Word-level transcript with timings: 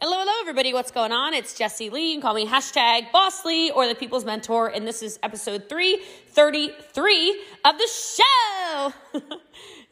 Hello, 0.00 0.16
hello, 0.18 0.32
everybody. 0.40 0.72
What's 0.72 0.90
going 0.90 1.12
on? 1.12 1.34
It's 1.34 1.54
Jessie 1.54 1.88
Lee. 1.88 2.08
You 2.08 2.14
can 2.14 2.22
call 2.22 2.34
me 2.34 2.46
hashtag 2.46 3.12
Boss 3.12 3.44
Lee 3.44 3.70
or 3.70 3.86
the 3.86 3.94
People's 3.94 4.24
Mentor. 4.24 4.66
And 4.66 4.84
this 4.84 5.02
is 5.02 5.20
episode 5.22 5.68
333 5.68 7.40
of 7.64 7.78
the 7.78 7.88
show. 7.88 8.92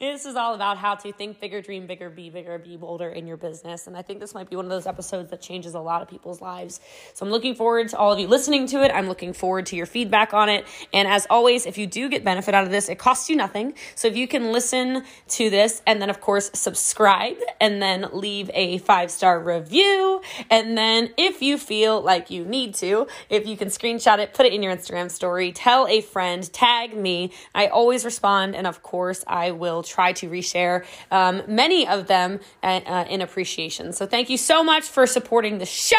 This 0.02 0.26
is 0.26 0.34
all 0.34 0.56
about 0.56 0.78
how 0.78 0.96
to 0.96 1.12
think 1.12 1.38
bigger, 1.38 1.62
dream 1.62 1.86
bigger, 1.86 2.10
be 2.10 2.28
bigger, 2.28 2.58
be 2.58 2.76
bolder 2.76 3.08
in 3.08 3.28
your 3.28 3.36
business. 3.36 3.86
And 3.86 3.96
I 3.96 4.02
think 4.02 4.18
this 4.18 4.34
might 4.34 4.50
be 4.50 4.56
one 4.56 4.64
of 4.64 4.70
those 4.72 4.88
episodes 4.88 5.30
that 5.30 5.40
changes 5.40 5.74
a 5.74 5.78
lot 5.78 6.02
of 6.02 6.08
people's 6.08 6.40
lives. 6.40 6.80
So 7.14 7.24
I'm 7.24 7.30
looking 7.30 7.54
forward 7.54 7.90
to 7.90 7.96
all 7.96 8.12
of 8.12 8.18
you 8.18 8.26
listening 8.26 8.66
to 8.66 8.82
it. 8.82 8.90
I'm 8.92 9.06
looking 9.06 9.32
forward 9.32 9.66
to 9.66 9.76
your 9.76 9.86
feedback 9.86 10.34
on 10.34 10.48
it. 10.48 10.66
And 10.92 11.06
as 11.06 11.28
always, 11.30 11.66
if 11.66 11.78
you 11.78 11.86
do 11.86 12.08
get 12.08 12.24
benefit 12.24 12.52
out 12.52 12.64
of 12.64 12.72
this, 12.72 12.88
it 12.88 12.98
costs 12.98 13.30
you 13.30 13.36
nothing. 13.36 13.74
So 13.94 14.08
if 14.08 14.16
you 14.16 14.26
can 14.26 14.50
listen 14.50 15.04
to 15.28 15.50
this 15.50 15.80
and 15.86 16.02
then, 16.02 16.10
of 16.10 16.20
course, 16.20 16.50
subscribe 16.52 17.36
and 17.60 17.80
then 17.80 18.08
leave 18.12 18.50
a 18.54 18.78
five 18.78 19.08
star 19.08 19.38
review. 19.38 20.20
And 20.50 20.76
then 20.76 21.10
if 21.16 21.42
you 21.42 21.56
feel 21.56 22.00
like 22.00 22.28
you 22.28 22.44
need 22.44 22.74
to, 22.74 23.06
if 23.30 23.46
you 23.46 23.56
can 23.56 23.68
screenshot 23.68 24.18
it, 24.18 24.34
put 24.34 24.46
it 24.46 24.52
in 24.52 24.64
your 24.64 24.74
Instagram 24.74 25.12
story, 25.12 25.52
tell 25.52 25.86
a 25.86 26.00
friend, 26.00 26.52
tag 26.52 26.92
me. 26.96 27.30
I 27.54 27.68
always 27.68 28.04
respond. 28.04 28.56
And 28.56 28.66
of 28.66 28.82
course, 28.82 29.22
I 29.28 29.52
will 29.52 29.84
try 29.92 30.12
to 30.12 30.28
reshare 30.28 30.84
um, 31.10 31.42
many 31.46 31.86
of 31.86 32.06
them 32.06 32.40
uh, 32.62 32.80
uh, 32.86 33.04
in 33.08 33.20
appreciation. 33.20 33.92
So 33.92 34.06
thank 34.06 34.30
you 34.30 34.38
so 34.38 34.64
much 34.64 34.84
for 34.84 35.06
supporting 35.06 35.58
the 35.58 35.66
show. 35.66 35.96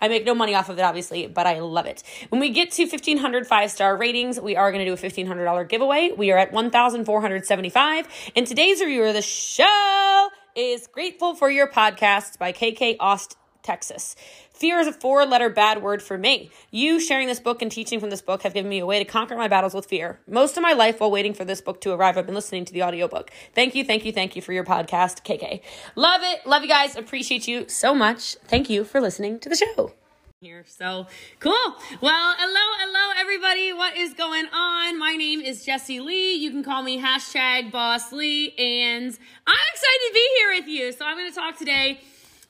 I 0.00 0.08
make 0.08 0.24
no 0.24 0.34
money 0.34 0.54
off 0.54 0.68
of 0.68 0.78
it, 0.78 0.82
obviously, 0.82 1.26
but 1.26 1.46
I 1.46 1.60
love 1.60 1.86
it. 1.86 2.02
When 2.30 2.40
we 2.40 2.50
get 2.50 2.70
to 2.72 2.82
1,500 2.84 3.46
five 3.46 3.70
star 3.70 3.96
ratings, 3.96 4.40
we 4.40 4.56
are 4.56 4.72
going 4.72 4.84
to 4.84 4.90
do 4.90 5.06
a 5.06 5.10
$1,500 5.10 5.68
giveaway. 5.68 6.12
We 6.16 6.30
are 6.32 6.38
at 6.38 6.52
1,475. 6.52 8.08
And 8.36 8.46
today's 8.46 8.80
reviewer 8.80 9.08
of 9.08 9.14
the 9.14 9.22
show 9.22 10.28
is 10.54 10.86
Grateful 10.86 11.34
for 11.34 11.50
Your 11.50 11.68
Podcast 11.68 12.38
by 12.38 12.52
KK 12.52 12.96
Ost, 13.00 13.36
Texas. 13.68 14.16
Fear 14.50 14.80
is 14.80 14.86
a 14.86 14.94
four 14.94 15.26
letter 15.26 15.50
bad 15.50 15.82
word 15.82 16.02
for 16.02 16.16
me. 16.16 16.50
You 16.70 16.98
sharing 16.98 17.28
this 17.28 17.38
book 17.38 17.60
and 17.60 17.70
teaching 17.70 18.00
from 18.00 18.08
this 18.08 18.22
book 18.22 18.42
have 18.44 18.54
given 18.54 18.70
me 18.70 18.78
a 18.78 18.86
way 18.86 18.98
to 18.98 19.04
conquer 19.04 19.36
my 19.36 19.46
battles 19.46 19.74
with 19.74 19.84
fear. 19.84 20.18
Most 20.26 20.56
of 20.56 20.62
my 20.62 20.72
life 20.72 21.00
while 21.00 21.10
waiting 21.10 21.34
for 21.34 21.44
this 21.44 21.60
book 21.60 21.82
to 21.82 21.92
arrive, 21.92 22.16
I've 22.16 22.24
been 22.24 22.34
listening 22.34 22.64
to 22.64 22.72
the 22.72 22.82
audiobook. 22.82 23.30
Thank 23.54 23.74
you, 23.74 23.84
thank 23.84 24.06
you, 24.06 24.12
thank 24.12 24.34
you 24.34 24.40
for 24.40 24.54
your 24.54 24.64
podcast, 24.64 25.22
KK. 25.22 25.60
Love 25.96 26.22
it. 26.24 26.46
Love 26.46 26.62
you 26.62 26.68
guys. 26.68 26.96
Appreciate 26.96 27.46
you 27.46 27.68
so 27.68 27.94
much. 27.94 28.36
Thank 28.46 28.70
you 28.70 28.84
for 28.84 29.02
listening 29.02 29.38
to 29.40 29.50
the 29.50 29.56
show 29.56 29.92
here. 30.40 30.64
So 30.66 31.06
cool. 31.40 31.52
Well, 32.00 32.34
hello, 32.38 32.66
hello, 32.78 33.20
everybody. 33.20 33.74
What 33.74 33.98
is 33.98 34.14
going 34.14 34.46
on? 34.46 34.98
My 34.98 35.12
name 35.12 35.42
is 35.42 35.62
Jessie 35.62 36.00
Lee. 36.00 36.36
You 36.36 36.50
can 36.50 36.64
call 36.64 36.82
me 36.82 37.02
hashtag 37.02 37.70
Boss 37.70 38.12
Lee, 38.12 38.54
and 38.56 39.18
I'm 39.46 39.66
excited 39.74 40.08
to 40.08 40.14
be 40.14 40.28
here 40.38 40.50
with 40.54 40.68
you. 40.68 40.92
So 40.92 41.04
I'm 41.04 41.18
going 41.18 41.28
to 41.28 41.34
talk 41.34 41.58
today 41.58 42.00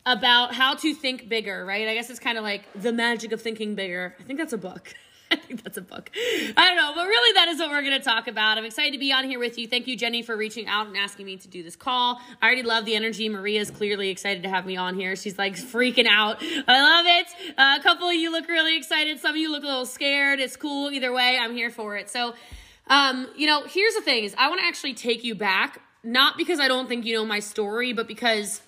about 0.08 0.54
how 0.54 0.74
to 0.74 0.94
think 0.94 1.28
bigger, 1.28 1.64
right? 1.64 1.86
I 1.86 1.94
guess 1.94 2.08
it's 2.08 2.18
kind 2.18 2.38
of 2.38 2.44
like 2.44 2.62
the 2.74 2.92
magic 2.92 3.32
of 3.32 3.42
thinking 3.42 3.74
bigger. 3.74 4.16
I 4.18 4.22
think 4.22 4.38
that's 4.38 4.54
a 4.54 4.58
book. 4.58 4.94
I 5.30 5.36
think 5.36 5.62
that's 5.62 5.76
a 5.76 5.82
book. 5.82 6.10
I 6.56 6.66
don't 6.66 6.76
know, 6.76 6.92
but 6.94 7.06
really, 7.06 7.34
that 7.34 7.48
is 7.48 7.58
what 7.58 7.68
we're 7.68 7.82
going 7.82 7.98
to 7.98 8.04
talk 8.04 8.28
about. 8.28 8.56
I'm 8.56 8.64
excited 8.64 8.92
to 8.92 8.98
be 8.98 9.12
on 9.12 9.28
here 9.28 9.38
with 9.38 9.58
you. 9.58 9.68
Thank 9.68 9.86
you, 9.86 9.94
Jenny, 9.94 10.22
for 10.22 10.34
reaching 10.34 10.66
out 10.66 10.86
and 10.86 10.96
asking 10.96 11.26
me 11.26 11.36
to 11.36 11.48
do 11.48 11.62
this 11.62 11.76
call. 11.76 12.18
I 12.40 12.46
already 12.46 12.62
love 12.62 12.86
the 12.86 12.94
energy. 12.94 13.28
Maria's 13.28 13.70
clearly 13.70 14.08
excited 14.08 14.42
to 14.44 14.48
have 14.48 14.64
me 14.64 14.78
on 14.78 14.94
here. 14.94 15.14
She's 15.16 15.36
like 15.36 15.56
freaking 15.56 16.06
out. 16.06 16.38
I 16.66 16.80
love 16.80 17.04
it. 17.06 17.54
Uh, 17.58 17.76
a 17.78 17.82
couple 17.82 18.08
of 18.08 18.14
you 18.14 18.32
look 18.32 18.48
really 18.48 18.78
excited. 18.78 19.20
Some 19.20 19.32
of 19.32 19.36
you 19.36 19.52
look 19.52 19.64
a 19.64 19.66
little 19.66 19.86
scared. 19.86 20.40
It's 20.40 20.56
cool. 20.56 20.90
Either 20.90 21.12
way, 21.12 21.38
I'm 21.38 21.52
here 21.52 21.70
for 21.70 21.96
it. 21.98 22.08
So, 22.08 22.34
um, 22.86 23.28
you 23.36 23.46
know, 23.46 23.64
here's 23.66 23.94
the 23.94 24.02
thing: 24.02 24.24
is 24.24 24.34
I 24.38 24.48
want 24.48 24.60
to 24.60 24.66
actually 24.66 24.94
take 24.94 25.24
you 25.24 25.34
back, 25.34 25.82
not 26.02 26.38
because 26.38 26.58
I 26.58 26.68
don't 26.68 26.88
think 26.88 27.04
you 27.04 27.14
know 27.14 27.26
my 27.26 27.40
story, 27.40 27.92
but 27.92 28.08
because 28.08 28.62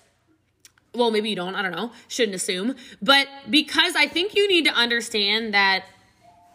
well, 0.93 1.11
maybe 1.11 1.29
you 1.29 1.35
don't, 1.35 1.55
I 1.55 1.61
don't 1.61 1.71
know, 1.71 1.91
shouldn't 2.07 2.35
assume, 2.35 2.75
but 3.01 3.27
because 3.49 3.95
I 3.95 4.07
think 4.07 4.35
you 4.35 4.47
need 4.47 4.65
to 4.65 4.73
understand 4.73 5.53
that 5.53 5.85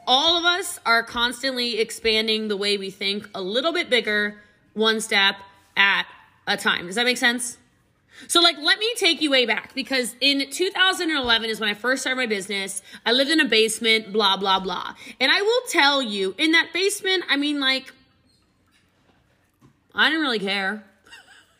all 0.06 0.38
of 0.38 0.44
us 0.44 0.78
are 0.86 1.02
constantly 1.02 1.78
expanding 1.78 2.48
the 2.48 2.56
way 2.56 2.76
we 2.76 2.90
think 2.90 3.28
a 3.34 3.40
little 3.40 3.72
bit 3.72 3.90
bigger, 3.90 4.40
one 4.74 5.00
step 5.00 5.36
at 5.76 6.06
a 6.46 6.56
time. 6.56 6.86
Does 6.86 6.94
that 6.94 7.04
make 7.04 7.16
sense? 7.16 7.58
So, 8.28 8.40
like, 8.40 8.56
let 8.58 8.78
me 8.78 8.90
take 8.96 9.20
you 9.20 9.30
way 9.30 9.44
back 9.44 9.74
because 9.74 10.16
in 10.20 10.50
2011 10.50 11.50
is 11.50 11.60
when 11.60 11.68
I 11.68 11.74
first 11.74 12.02
started 12.02 12.16
my 12.16 12.26
business. 12.26 12.80
I 13.04 13.12
lived 13.12 13.30
in 13.30 13.40
a 13.40 13.44
basement, 13.44 14.12
blah, 14.12 14.38
blah, 14.38 14.58
blah. 14.58 14.94
And 15.20 15.30
I 15.30 15.42
will 15.42 15.60
tell 15.68 16.00
you, 16.00 16.34
in 16.38 16.52
that 16.52 16.70
basement, 16.72 17.24
I 17.28 17.36
mean, 17.36 17.60
like, 17.60 17.92
I 19.94 20.08
didn't 20.08 20.22
really 20.22 20.38
care. 20.38 20.84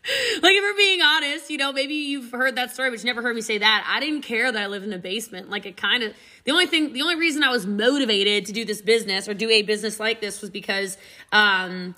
like 0.43 0.55
if 0.55 0.63
we're 0.63 0.77
being 0.77 1.03
honest, 1.03 1.51
you 1.51 1.59
know, 1.59 1.73
maybe 1.73 1.95
you've 1.95 2.31
heard 2.31 2.57
that 2.57 2.73
story, 2.73 2.91
but 2.91 2.99
you 3.01 3.07
never 3.07 3.23
heard 3.23 3.35
me 3.35 3.43
say 3.43 3.59
that. 3.59 3.87
I 3.89 4.01
didn't 4.01 4.23
care 4.23 4.51
that 4.51 4.63
I 4.63 4.67
lived 4.67 4.85
in 4.85 4.93
a 4.93 4.99
basement. 4.99 5.51
Like 5.51 5.67
it 5.67 5.77
kind 5.77 6.03
of 6.03 6.15
the 6.45 6.53
only 6.53 6.67
thing, 6.67 6.93
the 6.93 7.03
only 7.03 7.17
reason 7.17 7.43
I 7.43 7.51
was 7.51 7.67
motivated 7.67 8.47
to 8.47 8.53
do 8.53 8.65
this 8.65 8.81
business 8.81 9.29
or 9.29 9.35
do 9.35 9.51
a 9.51 9.63
business 9.63 9.99
like 9.99 10.21
this 10.21 10.41
was 10.41 10.51
because, 10.51 10.97
um, 11.33 11.95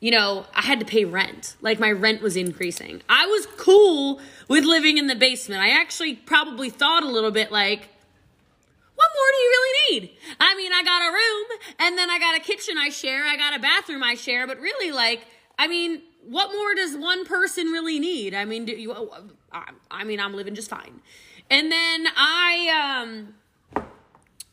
you 0.00 0.10
know, 0.10 0.46
I 0.54 0.62
had 0.62 0.80
to 0.80 0.86
pay 0.86 1.04
rent. 1.04 1.56
Like 1.60 1.78
my 1.78 1.92
rent 1.92 2.22
was 2.22 2.36
increasing. 2.36 3.02
I 3.08 3.26
was 3.26 3.46
cool 3.58 4.20
with 4.48 4.64
living 4.64 4.96
in 4.96 5.06
the 5.06 5.14
basement. 5.14 5.60
I 5.60 5.80
actually 5.80 6.14
probably 6.14 6.70
thought 6.70 7.02
a 7.02 7.08
little 7.08 7.30
bit 7.30 7.52
like, 7.52 7.88
what 8.94 9.08
more 9.14 9.30
do 9.32 9.38
you 9.38 9.48
really 9.50 10.00
need? 10.00 10.10
I 10.40 10.54
mean, 10.54 10.72
I 10.72 10.82
got 10.82 11.02
a 11.02 11.12
room 11.12 11.60
and 11.80 11.98
then 11.98 12.10
I 12.10 12.18
got 12.18 12.36
a 12.36 12.40
kitchen 12.40 12.78
I 12.78 12.88
share, 12.90 13.24
I 13.24 13.36
got 13.36 13.56
a 13.56 13.58
bathroom 13.58 14.02
I 14.02 14.14
share, 14.14 14.46
but 14.46 14.60
really, 14.60 14.92
like, 14.92 15.26
I 15.58 15.68
mean, 15.68 16.02
what 16.26 16.52
more 16.52 16.74
does 16.74 16.96
one 16.96 17.24
person 17.24 17.66
really 17.68 17.98
need? 17.98 18.34
I 18.34 18.44
mean, 18.44 18.64
do 18.64 18.72
you, 18.72 19.10
I 19.90 20.04
mean, 20.04 20.20
I'm 20.20 20.34
living 20.34 20.54
just 20.54 20.70
fine. 20.70 21.00
And 21.50 21.70
then 21.70 22.06
I, 22.16 23.04
um, 23.04 23.84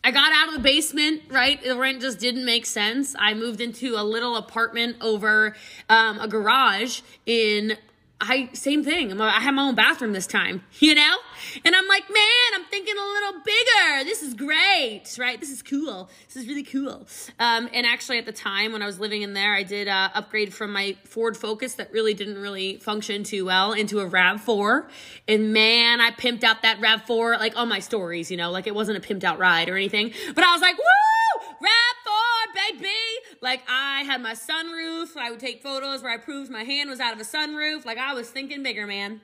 I 0.04 0.12
got 0.12 0.32
out 0.34 0.48
of 0.50 0.56
the 0.56 0.60
basement, 0.60 1.24
right? 1.30 1.62
The 1.64 1.78
rent 1.78 2.02
just 2.02 2.20
didn't 2.20 2.44
make 2.44 2.66
sense. 2.66 3.16
I 3.20 3.34
moved 3.34 3.62
into 3.62 3.96
a 3.96 4.04
little 4.04 4.36
apartment 4.36 4.98
over 5.00 5.56
um, 5.90 6.20
a 6.20 6.28
garage 6.28 7.02
in 7.26 7.78
I 8.22 8.50
same 8.54 8.84
thing. 8.84 9.20
I 9.20 9.40
have 9.40 9.56
my 9.56 9.64
own 9.64 9.74
bathroom 9.74 10.14
this 10.14 10.28
time, 10.28 10.64
you 10.80 10.94
know? 10.94 11.18
And 11.66 11.76
I'm 11.76 11.88
like, 11.88 12.04
man, 12.08 12.54
I'm 12.54 12.66
thinking 12.66 12.94
a 12.96 13.02
little 13.02 13.42
bigger. 13.44 14.04
This 14.06 14.22
is 14.22 14.36
great, 14.36 15.04
right? 15.18 15.40
This 15.40 15.50
is 15.50 15.64
cool. 15.64 16.08
This 16.28 16.36
is 16.36 16.48
really 16.48 16.64
cool. 16.64 17.08
Um, 17.40 17.68
and 17.74 17.86
actually, 17.86 18.20
at 18.20 18.28
the 18.28 18.32
time 18.32 18.74
when 18.74 18.84
I 18.84 18.86
was 18.86 19.00
living 19.00 19.24
in 19.24 19.34
there, 19.34 19.56
I 19.56 19.64
did 19.64 19.88
uh, 19.88 20.10
upgrade 20.14 20.54
from 20.54 20.72
my 20.72 20.96
Ford 21.04 21.36
Focus 21.36 21.74
that 21.76 21.92
really 21.92 22.14
didn't 22.14 22.38
really 22.38 22.78
function 22.78 23.24
too 23.24 23.46
well 23.46 23.74
into 23.74 24.00
a 24.00 24.06
Rav 24.06 24.40
Four. 24.40 24.88
And 25.28 25.52
man, 25.52 26.00
I 26.00 26.12
pimped 26.12 26.44
out 26.44 26.62
that 26.62 26.80
Rav 26.80 27.02
Four 27.04 27.38
like 27.38 27.58
on 27.58 27.68
my 27.68 27.80
stories, 27.80 28.30
you 28.30 28.38
know, 28.38 28.52
like 28.52 28.68
it 28.68 28.76
wasn't 28.76 29.04
a 29.04 29.08
pimped 29.08 29.24
out 29.24 29.40
ride 29.40 29.68
or 29.68 29.76
anything. 29.76 30.14
But 30.36 30.44
I 30.44 30.52
was 30.52 30.62
like, 30.62 30.78
woo, 30.78 31.48
Rav 31.60 31.96
Four, 32.06 32.78
baby. 32.78 33.11
Like 33.42 33.64
I 33.68 34.04
had 34.04 34.22
my 34.22 34.34
sunroof. 34.34 35.18
I 35.18 35.32
would 35.32 35.40
take 35.40 35.64
photos 35.64 36.04
where 36.04 36.14
I 36.14 36.18
proved 36.18 36.52
my 36.52 36.64
hand 36.64 36.90
was 36.90 37.00
out 37.00 37.14
of 37.14 37.20
a 37.20 37.24
sunroof. 37.24 37.86
Like 37.86 37.98
I 37.98 38.14
was 38.14 38.30
thinking 38.30 38.62
bigger, 38.62 38.86
man. 38.86 39.22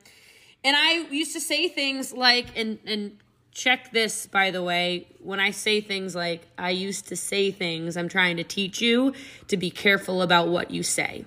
And 0.64 0.76
I 0.76 1.06
used 1.12 1.34
to 1.34 1.40
say 1.40 1.68
things 1.70 2.12
like, 2.14 2.48
and 2.58 2.80
and 2.86 3.18
check 3.52 3.92
this 3.92 4.26
by 4.26 4.50
the 4.50 4.64
way. 4.64 5.08
When 5.22 5.40
I 5.40 5.52
say 5.52 5.82
things 5.82 6.16
like, 6.16 6.48
I 6.58 6.72
used 6.72 7.08
to 7.08 7.16
say 7.16 7.52
things, 7.52 7.96
I'm 7.96 8.10
trying 8.10 8.38
to 8.38 8.44
teach 8.44 8.82
you 8.82 9.14
to 9.50 9.58
be 9.58 9.70
careful 9.70 10.24
about 10.24 10.48
what 10.48 10.72
you 10.72 10.82
say. 10.82 11.26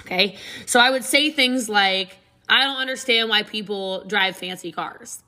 Okay, 0.00 0.36
so 0.66 0.80
I 0.80 0.90
would 0.90 1.04
say 1.04 1.30
things 1.30 1.68
like, 1.68 2.18
I 2.48 2.64
don't 2.64 2.78
understand 2.78 3.28
why 3.28 3.44
people 3.44 4.04
drive 4.04 4.36
fancy 4.36 4.72
cars. 4.72 5.22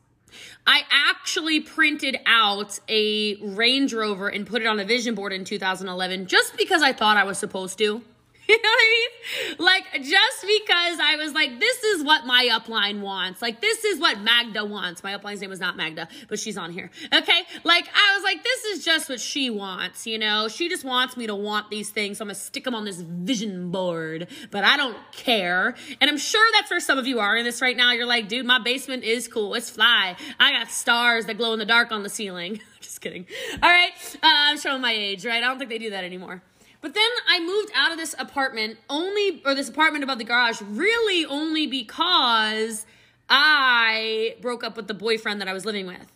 I 0.67 0.83
actually 0.91 1.61
printed 1.61 2.19
out 2.27 2.79
a 2.89 3.37
Range 3.37 3.93
Rover 3.93 4.29
and 4.29 4.47
put 4.47 4.63
it 4.63 4.67
on 4.67 4.81
a 4.81 4.85
vision 4.85 5.15
board 5.15 5.33
in 5.33 5.45
2011 5.45 6.27
just 6.27 6.57
because 6.57 6.83
I 6.83 6.93
thought 6.93 7.17
I 7.17 7.25
was 7.25 7.39
supposed 7.39 7.79
to. 7.79 8.03
You 8.55 8.61
know 8.63 8.69
what 8.69 8.79
I 8.79 9.09
mean? 9.49 9.57
Like, 9.59 9.85
just 10.05 10.43
because 10.43 10.99
I 11.01 11.17
was 11.17 11.33
like, 11.33 11.59
this 11.59 11.83
is 11.83 12.05
what 12.05 12.27
my 12.27 12.49
upline 12.53 13.01
wants. 13.01 13.41
Like, 13.41 13.61
this 13.61 13.83
is 13.85 13.99
what 13.99 14.21
Magda 14.21 14.65
wants. 14.67 15.03
My 15.03 15.15
upline's 15.15 15.41
name 15.41 15.49
was 15.49 15.61
not 15.61 15.77
Magda, 15.77 16.09
but 16.29 16.39
she's 16.39 16.59
on 16.59 16.71
here. 16.71 16.91
Okay? 17.07 17.43
Like, 17.65 17.89
I 17.95 18.17
was 18.17 18.23
like, 18.23 18.45
this 18.45 18.65
is 18.65 18.85
just 18.85 19.09
what 19.09 19.21
she 19.21 19.49
wants, 19.49 20.07
you 20.07 20.19
know? 20.19 20.49
She 20.49 20.69
just 20.69 20.85
wants 20.85 21.17
me 21.17 21.27
to 21.27 21.35
want 21.35 21.71
these 21.71 21.89
things, 21.89 22.19
so 22.19 22.23
I'm 22.23 22.29
gonna 22.29 22.35
stick 22.35 22.65
them 22.65 22.75
on 22.75 22.85
this 22.85 23.01
vision 23.01 23.71
board, 23.71 24.29
but 24.51 24.63
I 24.63 24.77
don't 24.77 24.97
care. 25.13 25.75
And 26.01 26.11
I'm 26.11 26.19
sure 26.19 26.47
that's 26.53 26.71
where 26.71 26.81
some 26.81 26.99
of 26.99 27.07
you 27.07 27.21
are 27.21 27.37
in 27.37 27.45
this 27.45 27.63
right 27.63 27.77
now. 27.77 27.93
You're 27.93 28.07
like, 28.07 28.29
dude, 28.29 28.45
my 28.45 28.59
basement 28.59 29.05
is 29.05 29.27
cool. 29.27 29.55
It's 29.55 29.71
fly. 29.71 30.17
I 30.39 30.53
got 30.53 30.69
stars 30.69 31.25
that 31.27 31.39
glow 31.39 31.55
in 31.55 31.59
the 31.59 31.65
dark 31.65 31.93
on 31.93 32.03
the 32.03 32.11
ceiling. 32.11 32.61
just 32.81 33.01
kidding. 33.01 33.27
All 33.63 33.71
right? 33.71 33.93
Uh, 34.17 34.19
I'm 34.23 34.59
showing 34.59 34.83
my 34.83 34.93
age, 34.93 35.25
right? 35.25 35.43
I 35.43 35.47
don't 35.47 35.59
think 35.59 35.71
they 35.71 35.79
do 35.79 35.91
that 35.91 36.05
anymore. 36.05 36.43
But 36.85 36.93
then 36.93 37.11
I 37.27 37.41
moved 37.41 37.71
out 37.75 37.93
of 37.93 37.97
this 37.97 38.15
apartment 38.19 38.77
only, 38.91 39.41
or 39.47 39.55
this 39.55 39.71
apartment 39.71 40.05
above 40.05 40.19
the 40.19 40.25
garage, 40.25 40.61
really 40.61 41.25
only 41.25 41.67
because 41.67 42.85
I 43.27 44.37
broke 44.43 44.63
up 44.63 44.77
with 44.77 44.87
the 44.87 44.93
boyfriend 44.93 45.41
that 45.41 45.49
I 45.49 45.55
was 45.55 45.65
living 45.65 45.87
with. 45.87 46.13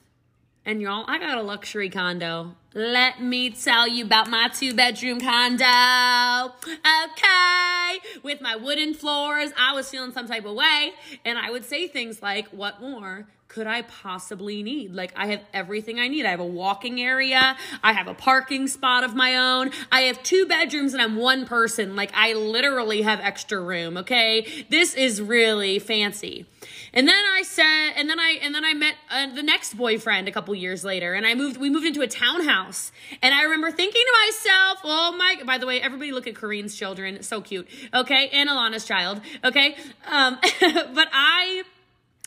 And 0.69 0.83
y'all, 0.83 1.07
I 1.09 1.19
got 1.19 1.39
a 1.39 1.43
luxury 1.43 1.89
condo. 1.89 2.55
Let 2.75 3.23
me 3.23 3.49
tell 3.49 3.89
you 3.89 4.05
about 4.05 4.29
my 4.29 4.49
two 4.49 4.75
bedroom 4.75 5.19
condo. 5.19 5.65
Okay. 6.63 7.99
With 8.23 8.43
my 8.43 8.55
wooden 8.55 8.93
floors, 8.93 9.51
I 9.59 9.73
was 9.73 9.89
feeling 9.89 10.13
some 10.13 10.29
type 10.29 10.45
of 10.45 10.55
way. 10.55 10.93
And 11.25 11.39
I 11.39 11.51
would 11.51 11.65
say 11.65 11.89
things 11.89 12.21
like, 12.21 12.49
What 12.49 12.83
more 12.83 13.27
could 13.49 13.67
I 13.67 13.81
possibly 13.81 14.63
need? 14.63 14.95
Like, 14.95 15.15
I 15.17 15.29
have 15.29 15.41
everything 15.55 15.99
I 15.99 16.09
need. 16.09 16.27
I 16.27 16.33
have 16.33 16.41
a 16.41 16.45
walking 16.45 17.01
area. 17.01 17.57
I 17.83 17.95
have 17.95 18.07
a 18.07 18.13
parking 18.13 18.69
spot 18.69 19.05
of 19.05 19.15
my 19.15 19.37
own. 19.37 19.71
I 19.91 20.03
have 20.03 20.23
two 20.23 20.45
bedrooms 20.45 20.93
and 20.93 21.01
I'm 21.01 21.17
one 21.17 21.47
person. 21.47 21.97
Like, 21.97 22.11
I 22.15 22.35
literally 22.35 23.01
have 23.01 23.21
extra 23.21 23.59
room. 23.59 23.97
Okay. 23.97 24.67
This 24.69 24.93
is 24.93 25.23
really 25.23 25.79
fancy. 25.79 26.45
And 26.93 27.07
then 27.07 27.15
I 27.15 27.43
said, 27.43 27.93
and 27.97 28.09
then 28.09 28.19
I, 28.19 28.39
and 28.43 28.55
then 28.55 28.65
I 28.65 28.75
met 28.75 28.95
uh, 29.11 29.27
the 29.35 29.43
next 29.43 29.75
boyfriend 29.75 30.29
a 30.29 30.33
couple 30.33 30.55
years 30.55 30.85
later 30.85 31.15
and 31.15 31.27
I 31.27 31.35
moved, 31.35 31.59
we 31.59 31.71
moved 31.71 31.87
into 31.87 32.01
a 32.01 32.07
townhouse. 32.07 32.93
And 33.23 33.35
I 33.35 33.43
remember 33.43 33.71
thinking 33.71 34.03
to 34.03 34.27
myself, 34.27 34.79
oh 34.85 35.15
my, 35.17 35.43
by 35.45 35.59
the 35.59 35.67
way, 35.67 35.81
everybody 35.81 36.13
look 36.13 36.27
at 36.27 36.35
Kareen's 36.35 36.77
children. 36.77 37.23
So 37.23 37.41
cute. 37.41 37.69
Okay. 37.93 38.29
And 38.33 38.49
Alana's 38.49 38.85
child. 38.85 39.21
Okay. 39.45 39.77
Um, 40.07 40.39
but 40.61 41.09
I, 41.13 41.63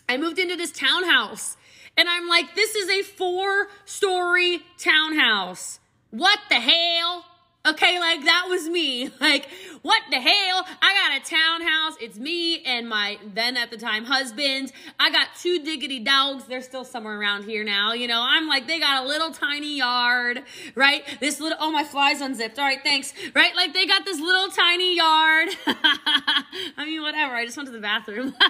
I 0.08 0.18
moved 0.18 0.40
into 0.40 0.56
this 0.56 0.72
townhouse 0.72 1.58
and 1.98 2.08
I'm 2.08 2.28
like, 2.28 2.56
this 2.56 2.76
is 2.76 2.90
a 2.90 3.02
four 3.04 3.68
story 3.86 4.62
townhouse. 4.78 5.80
What 6.12 6.40
the 6.50 6.56
hell? 6.56 7.26
Okay, 7.64 8.00
like 8.00 8.24
that 8.26 8.46
was 8.48 8.68
me. 8.68 9.10
Like, 9.22 9.50
what 9.84 10.02
the 10.10 10.20
hell? 10.20 10.66
I 10.82 10.94
got 10.94 11.22
a 11.22 11.30
townhouse. 11.30 11.96
It's 12.02 12.18
me 12.18 12.64
and 12.64 12.90
my 12.90 13.20
then 13.34 13.56
at 13.56 13.70
the 13.70 13.78
time 13.78 14.04
husband. 14.04 14.72
I 15.00 15.12
got 15.12 15.28
two 15.40 15.64
diggity 15.64 16.00
dogs. 16.00 16.46
They're 16.46 16.64
still 16.64 16.84
somewhere 16.84 17.20
around 17.20 17.44
here 17.44 17.64
now. 17.64 17.94
You 17.94 18.08
know, 18.08 18.20
I'm 18.20 18.48
like, 18.48 18.68
they 18.68 18.80
got 18.80 19.04
a 19.04 19.08
little 19.08 19.32
tiny 19.32 19.78
yard, 19.78 20.44
right? 20.76 21.04
This 21.20 21.40
little, 21.40 21.58
oh, 21.62 21.72
my 21.72 21.84
fly's 21.84 22.20
unzipped. 22.20 22.58
All 22.58 22.66
right, 22.66 22.80
thanks. 22.84 23.14
Right? 23.36 23.56
Like, 23.56 23.74
they 23.74 23.86
got 23.86 24.06
this 24.06 24.20
little 24.20 24.50
tiny 24.50 24.98
yard. 24.98 25.50
I 25.68 26.86
mean, 26.86 27.02
whatever. 27.02 27.36
I 27.36 27.46
just 27.46 27.58
went 27.58 27.68
to 27.68 27.74
the 27.74 27.80
bathroom. 27.80 28.34
uh, 28.40 28.42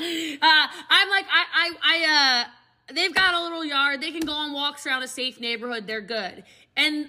I'm 0.00 1.10
like, 1.10 1.26
I, 1.30 1.44
I, 1.54 1.70
I, 1.82 2.44
uh, 2.90 2.94
they've 2.94 3.14
got 3.14 3.34
a 3.34 3.42
little 3.42 3.64
yard. 3.64 4.00
They 4.00 4.10
can 4.10 4.26
go 4.26 4.32
on 4.32 4.52
walks 4.52 4.84
around 4.86 5.04
a 5.04 5.08
safe 5.08 5.40
neighborhood. 5.40 5.86
They're 5.86 6.00
good. 6.00 6.44
And 6.76 7.08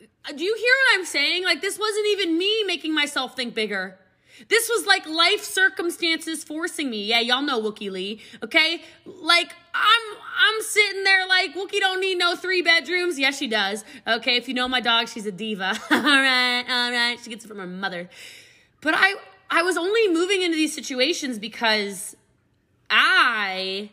Uh, 0.00 0.32
do 0.32 0.44
you 0.44 0.54
hear 0.54 0.72
what 0.84 0.98
I'm 0.98 1.06
saying? 1.06 1.44
Like, 1.44 1.60
this 1.60 1.78
wasn't 1.78 2.06
even 2.08 2.38
me 2.38 2.64
making 2.64 2.94
myself 2.94 3.36
think 3.36 3.54
bigger. 3.54 3.98
This 4.48 4.68
was 4.68 4.86
like 4.86 5.06
life 5.06 5.42
circumstances 5.42 6.44
forcing 6.44 6.90
me. 6.90 7.04
Yeah, 7.04 7.20
y'all 7.20 7.42
know 7.42 7.60
Wookie 7.60 7.90
Lee, 7.90 8.20
okay? 8.42 8.82
Like 9.06 9.54
I'm 9.74 10.16
I'm 10.38 10.62
sitting 10.62 11.04
there 11.04 11.26
like 11.26 11.54
Wookie 11.54 11.80
don't 11.80 12.00
need 12.00 12.18
no 12.18 12.36
three 12.36 12.60
bedrooms. 12.60 13.18
Yes, 13.18 13.38
she 13.38 13.46
does. 13.46 13.84
Okay, 14.06 14.36
if 14.36 14.46
you 14.46 14.54
know 14.54 14.68
my 14.68 14.80
dog, 14.80 15.08
she's 15.08 15.26
a 15.26 15.32
diva. 15.32 15.68
all 15.90 16.00
right, 16.00 16.64
all 16.68 16.92
right. 16.92 17.18
She 17.22 17.30
gets 17.30 17.44
it 17.44 17.48
from 17.48 17.58
her 17.58 17.66
mother. 17.66 18.10
But 18.82 18.94
I 18.96 19.14
I 19.50 19.62
was 19.62 19.76
only 19.76 20.08
moving 20.08 20.42
into 20.42 20.56
these 20.56 20.74
situations 20.74 21.38
because 21.38 22.14
I 22.90 23.90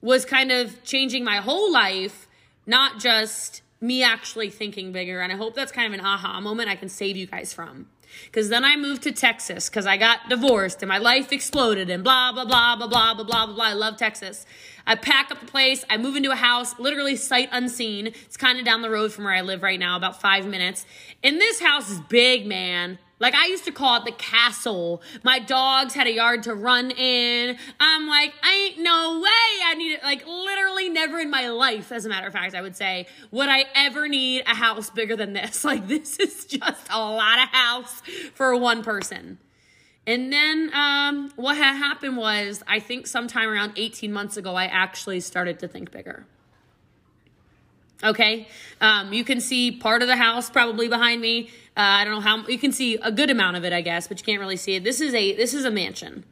was 0.00 0.24
kind 0.24 0.50
of 0.50 0.82
changing 0.82 1.24
my 1.24 1.36
whole 1.36 1.72
life, 1.72 2.26
not 2.66 2.98
just 2.98 3.62
me 3.84 4.02
actually 4.02 4.50
thinking 4.50 4.92
bigger. 4.92 5.20
And 5.20 5.32
I 5.32 5.36
hope 5.36 5.54
that's 5.54 5.72
kind 5.72 5.92
of 5.92 5.98
an 5.98 6.04
aha 6.04 6.40
moment 6.40 6.68
I 6.68 6.76
can 6.76 6.88
save 6.88 7.16
you 7.16 7.26
guys 7.26 7.52
from. 7.52 7.86
Because 8.26 8.48
then 8.48 8.64
I 8.64 8.76
moved 8.76 9.02
to 9.02 9.12
Texas 9.12 9.68
because 9.68 9.86
I 9.86 9.96
got 9.96 10.28
divorced 10.28 10.82
and 10.82 10.88
my 10.88 10.98
life 10.98 11.32
exploded 11.32 11.90
and 11.90 12.04
blah, 12.04 12.32
blah, 12.32 12.44
blah, 12.44 12.76
blah, 12.76 12.86
blah, 12.86 13.14
blah, 13.14 13.24
blah, 13.24 13.54
blah. 13.54 13.64
I 13.64 13.72
love 13.72 13.96
Texas. 13.96 14.46
I 14.86 14.94
pack 14.94 15.30
up 15.30 15.40
the 15.40 15.46
place. 15.46 15.84
I 15.90 15.96
move 15.96 16.14
into 16.14 16.30
a 16.30 16.36
house, 16.36 16.78
literally 16.78 17.16
sight 17.16 17.48
unseen. 17.52 18.08
It's 18.08 18.36
kind 18.36 18.58
of 18.58 18.64
down 18.64 18.82
the 18.82 18.90
road 18.90 19.12
from 19.12 19.24
where 19.24 19.34
I 19.34 19.40
live 19.40 19.62
right 19.62 19.80
now, 19.80 19.96
about 19.96 20.20
five 20.20 20.46
minutes. 20.46 20.86
And 21.22 21.40
this 21.40 21.60
house 21.60 21.90
is 21.90 22.00
big, 22.00 22.46
man. 22.46 22.98
Like 23.24 23.34
I 23.34 23.46
used 23.46 23.64
to 23.64 23.72
call 23.72 23.96
it 23.96 24.04
the 24.04 24.12
castle. 24.12 25.00
My 25.22 25.38
dogs 25.38 25.94
had 25.94 26.06
a 26.06 26.12
yard 26.12 26.42
to 26.42 26.54
run 26.54 26.90
in. 26.90 27.56
I'm 27.80 28.06
like, 28.06 28.34
I 28.42 28.52
ain't 28.52 28.80
no 28.80 29.18
way 29.18 29.64
I 29.64 29.74
need 29.78 29.92
it. 29.92 30.02
Like 30.02 30.26
literally 30.26 30.90
never 30.90 31.18
in 31.18 31.30
my 31.30 31.48
life, 31.48 31.90
as 31.90 32.04
a 32.04 32.10
matter 32.10 32.26
of 32.26 32.34
fact, 32.34 32.54
I 32.54 32.60
would 32.60 32.76
say, 32.76 33.06
would 33.30 33.48
I 33.48 33.64
ever 33.74 34.08
need 34.08 34.42
a 34.46 34.54
house 34.54 34.90
bigger 34.90 35.16
than 35.16 35.32
this. 35.32 35.64
Like 35.74 35.88
this 35.88 36.18
is 36.18 36.44
just 36.44 36.86
a 36.90 36.98
lot 36.98 37.38
of 37.38 37.48
house 37.48 38.02
for 38.34 38.54
one 38.54 38.82
person. 38.82 39.38
And 40.06 40.30
then 40.30 40.70
um, 40.74 41.32
what 41.36 41.56
had 41.56 41.76
happened 41.76 42.18
was, 42.18 42.62
I 42.68 42.78
think 42.78 43.06
sometime 43.06 43.48
around 43.48 43.72
18 43.76 44.12
months 44.12 44.36
ago, 44.36 44.54
I 44.54 44.66
actually 44.66 45.20
started 45.20 45.58
to 45.60 45.68
think 45.68 45.90
bigger. 45.90 46.26
Okay, 48.04 48.48
um, 48.82 49.14
you 49.14 49.24
can 49.24 49.40
see 49.40 49.72
part 49.72 50.02
of 50.02 50.08
the 50.08 50.16
house 50.16 50.50
probably 50.50 50.88
behind 50.88 51.22
me. 51.22 51.48
Uh, 51.76 51.80
I 51.80 52.04
don't 52.04 52.12
know 52.12 52.20
how 52.20 52.46
you 52.46 52.58
can 52.58 52.70
see 52.70 52.96
a 52.96 53.10
good 53.10 53.30
amount 53.30 53.56
of 53.56 53.64
it, 53.64 53.72
I 53.72 53.80
guess, 53.80 54.06
but 54.06 54.18
you 54.18 54.24
can't 54.24 54.40
really 54.40 54.58
see 54.58 54.74
it. 54.74 54.84
This 54.84 55.00
is 55.00 55.14
a 55.14 55.34
this 55.34 55.54
is 55.54 55.64
a 55.64 55.70
mansion, 55.70 56.24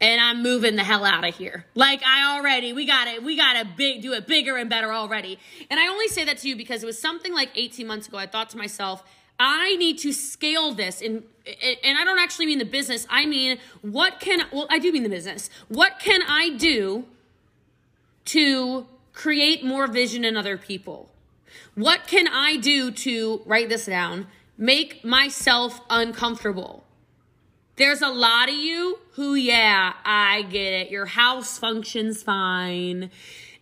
and 0.00 0.20
I'm 0.22 0.42
moving 0.42 0.76
the 0.76 0.82
hell 0.82 1.04
out 1.04 1.28
of 1.28 1.36
here. 1.36 1.66
Like 1.74 2.02
I 2.02 2.34
already, 2.34 2.72
we 2.72 2.86
got 2.86 3.08
it, 3.08 3.22
we 3.22 3.36
got 3.36 3.60
to 3.60 3.68
big 3.76 4.00
do 4.00 4.14
it 4.14 4.26
bigger 4.26 4.56
and 4.56 4.70
better 4.70 4.90
already. 4.90 5.38
And 5.70 5.78
I 5.78 5.86
only 5.86 6.08
say 6.08 6.24
that 6.24 6.38
to 6.38 6.48
you 6.48 6.56
because 6.56 6.82
it 6.82 6.86
was 6.86 6.98
something 6.98 7.34
like 7.34 7.50
18 7.54 7.86
months 7.86 8.08
ago. 8.08 8.16
I 8.16 8.26
thought 8.26 8.48
to 8.50 8.56
myself, 8.56 9.04
I 9.38 9.76
need 9.76 9.98
to 9.98 10.12
scale 10.12 10.72
this 10.72 11.02
and 11.02 11.24
and 11.46 11.98
I 11.98 12.04
don't 12.04 12.18
actually 12.18 12.46
mean 12.46 12.58
the 12.58 12.64
business. 12.64 13.06
I 13.10 13.26
mean 13.26 13.58
what 13.82 14.18
can 14.18 14.46
well 14.50 14.66
I 14.70 14.78
do 14.78 14.90
mean 14.90 15.02
the 15.02 15.10
business. 15.10 15.50
What 15.68 16.00
can 16.00 16.22
I 16.22 16.56
do 16.56 17.04
to 18.26 18.86
create 19.14 19.64
more 19.64 19.86
vision 19.86 20.24
in 20.24 20.36
other 20.36 20.58
people? 20.58 21.10
What 21.74 22.06
can 22.06 22.28
I 22.28 22.56
do 22.56 22.90
to 22.90 23.42
write 23.46 23.70
this 23.70 23.86
down? 23.86 24.26
Make 24.58 25.04
myself 25.04 25.80
uncomfortable. 25.88 26.84
There's 27.76 28.02
a 28.02 28.10
lot 28.10 28.48
of 28.48 28.54
you 28.54 28.98
who, 29.12 29.34
yeah, 29.34 29.94
I 30.04 30.42
get 30.42 30.72
it. 30.72 30.90
Your 30.90 31.06
house 31.06 31.58
functions 31.58 32.22
fine 32.22 33.10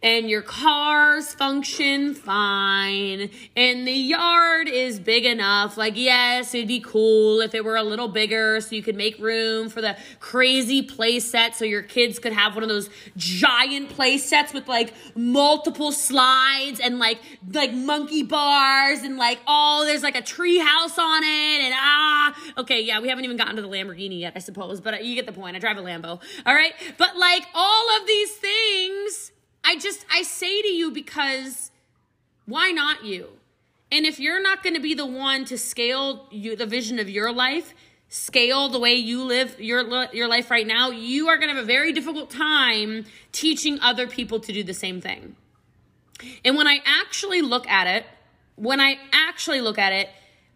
and 0.02 0.28
your 0.28 0.43
cars 0.43 1.32
function 1.34 2.14
fine. 2.14 3.31
And 3.56 3.87
the 3.87 3.93
yard 3.93 4.69
is 4.69 4.99
big 4.99 5.25
enough. 5.25 5.76
Like, 5.76 5.96
yes, 5.96 6.54
it'd 6.54 6.69
be 6.69 6.81
cool 6.81 7.40
if 7.40 7.54
it 7.54 7.64
were 7.64 7.76
a 7.76 7.82
little 7.82 8.08
bigger 8.08 8.60
so 8.60 8.75
you 8.75 8.82
could 8.82 8.96
make 8.96 9.19
room 9.19 9.69
for 9.69 9.81
the 9.81 9.96
crazy 10.19 10.82
play 10.82 11.20
set 11.20 11.54
so 11.54 11.64
your 11.64 11.82
kids 11.82 12.19
could 12.19 12.32
have 12.32 12.54
one 12.54 12.62
of 12.62 12.69
those 12.69 12.90
giant 13.16 13.90
play 13.90 14.19
sets 14.19 14.52
with 14.52 14.66
like 14.69 14.93
multiple 15.14 15.93
slides 15.93 16.81
and 16.81 16.99
like 16.99 17.19
like 17.52 17.72
monkey 17.72 18.22
bars 18.22 19.00
and 19.02 19.16
like 19.16 19.38
oh 19.46 19.84
there's 19.87 20.02
like 20.02 20.16
a 20.16 20.22
tree 20.22 20.58
house 20.58 20.99
on 20.99 21.22
it 21.22 21.60
and 21.62 21.75
ah. 21.76 22.34
Okay 22.58 22.82
yeah 22.82 23.00
we 23.00 23.08
haven't 23.08 23.25
even 23.25 23.37
gotten 23.37 23.56
to 23.56 23.62
the 23.62 23.69
Lamborghini 23.69 24.20
yet 24.20 24.32
I 24.34 24.40
suppose 24.40 24.81
but 24.81 25.04
you 25.04 25.14
get 25.14 25.26
the 25.26 25.32
point. 25.32 25.56
I 25.56 25.58
drive 25.58 25.78
a 25.78 25.82
Lambo. 25.82 26.20
All 26.46 26.54
right? 26.54 26.72
But 26.99 27.16
like 27.16 27.46
all 27.54 27.96
of 27.96 28.06
these 28.06 28.32
things 28.32 29.32
I 29.64 29.76
just, 29.76 30.05
I 30.11 30.23
say 30.23 30.62
to 30.62 30.69
you 30.69 30.91
because 30.91 31.71
why 32.47 32.71
not 32.71 33.04
you? 33.04 33.28
And 33.90 34.07
if 34.07 34.19
you're 34.19 34.42
not 34.42 34.62
going 34.62 34.75
to 34.75 34.81
be 34.81 34.95
the 34.95 35.07
one 35.07 35.45
to 35.45 35.59
scale 35.59 36.26
you, 36.31 36.57
the 36.57 36.66
vision 36.66 36.99
of 36.99 37.09
your 37.09 37.33
life, 37.33 37.75
scale 38.09 38.69
the 38.69 38.78
way 38.78 38.92
you 38.95 39.23
live 39.23 39.59
your 39.61 40.07
your 40.12 40.28
life 40.28 40.50
right 40.50 40.66
now, 40.66 40.90
you 40.90 41.28
are 41.28 41.37
going 41.37 41.49
to 41.49 41.54
have 41.54 41.64
a 41.64 41.66
very 41.66 41.92
difficult 41.92 42.31
time 42.31 43.04
teaching 43.33 43.78
other 43.81 44.07
people 44.07 44.40
to 44.40 44.52
do 44.52 44.62
the 44.62 44.75
same 44.75 45.00
thing. 45.00 45.37
And 46.45 46.57
when 46.57 46.66
I 46.66 46.81
actually 46.85 47.42
look 47.42 47.69
at 47.69 47.87
it, 47.87 48.07
when 48.57 48.81
I 48.81 48.97
actually 49.12 49.61
look 49.61 49.78
at 49.78 49.92
it, 49.92 50.09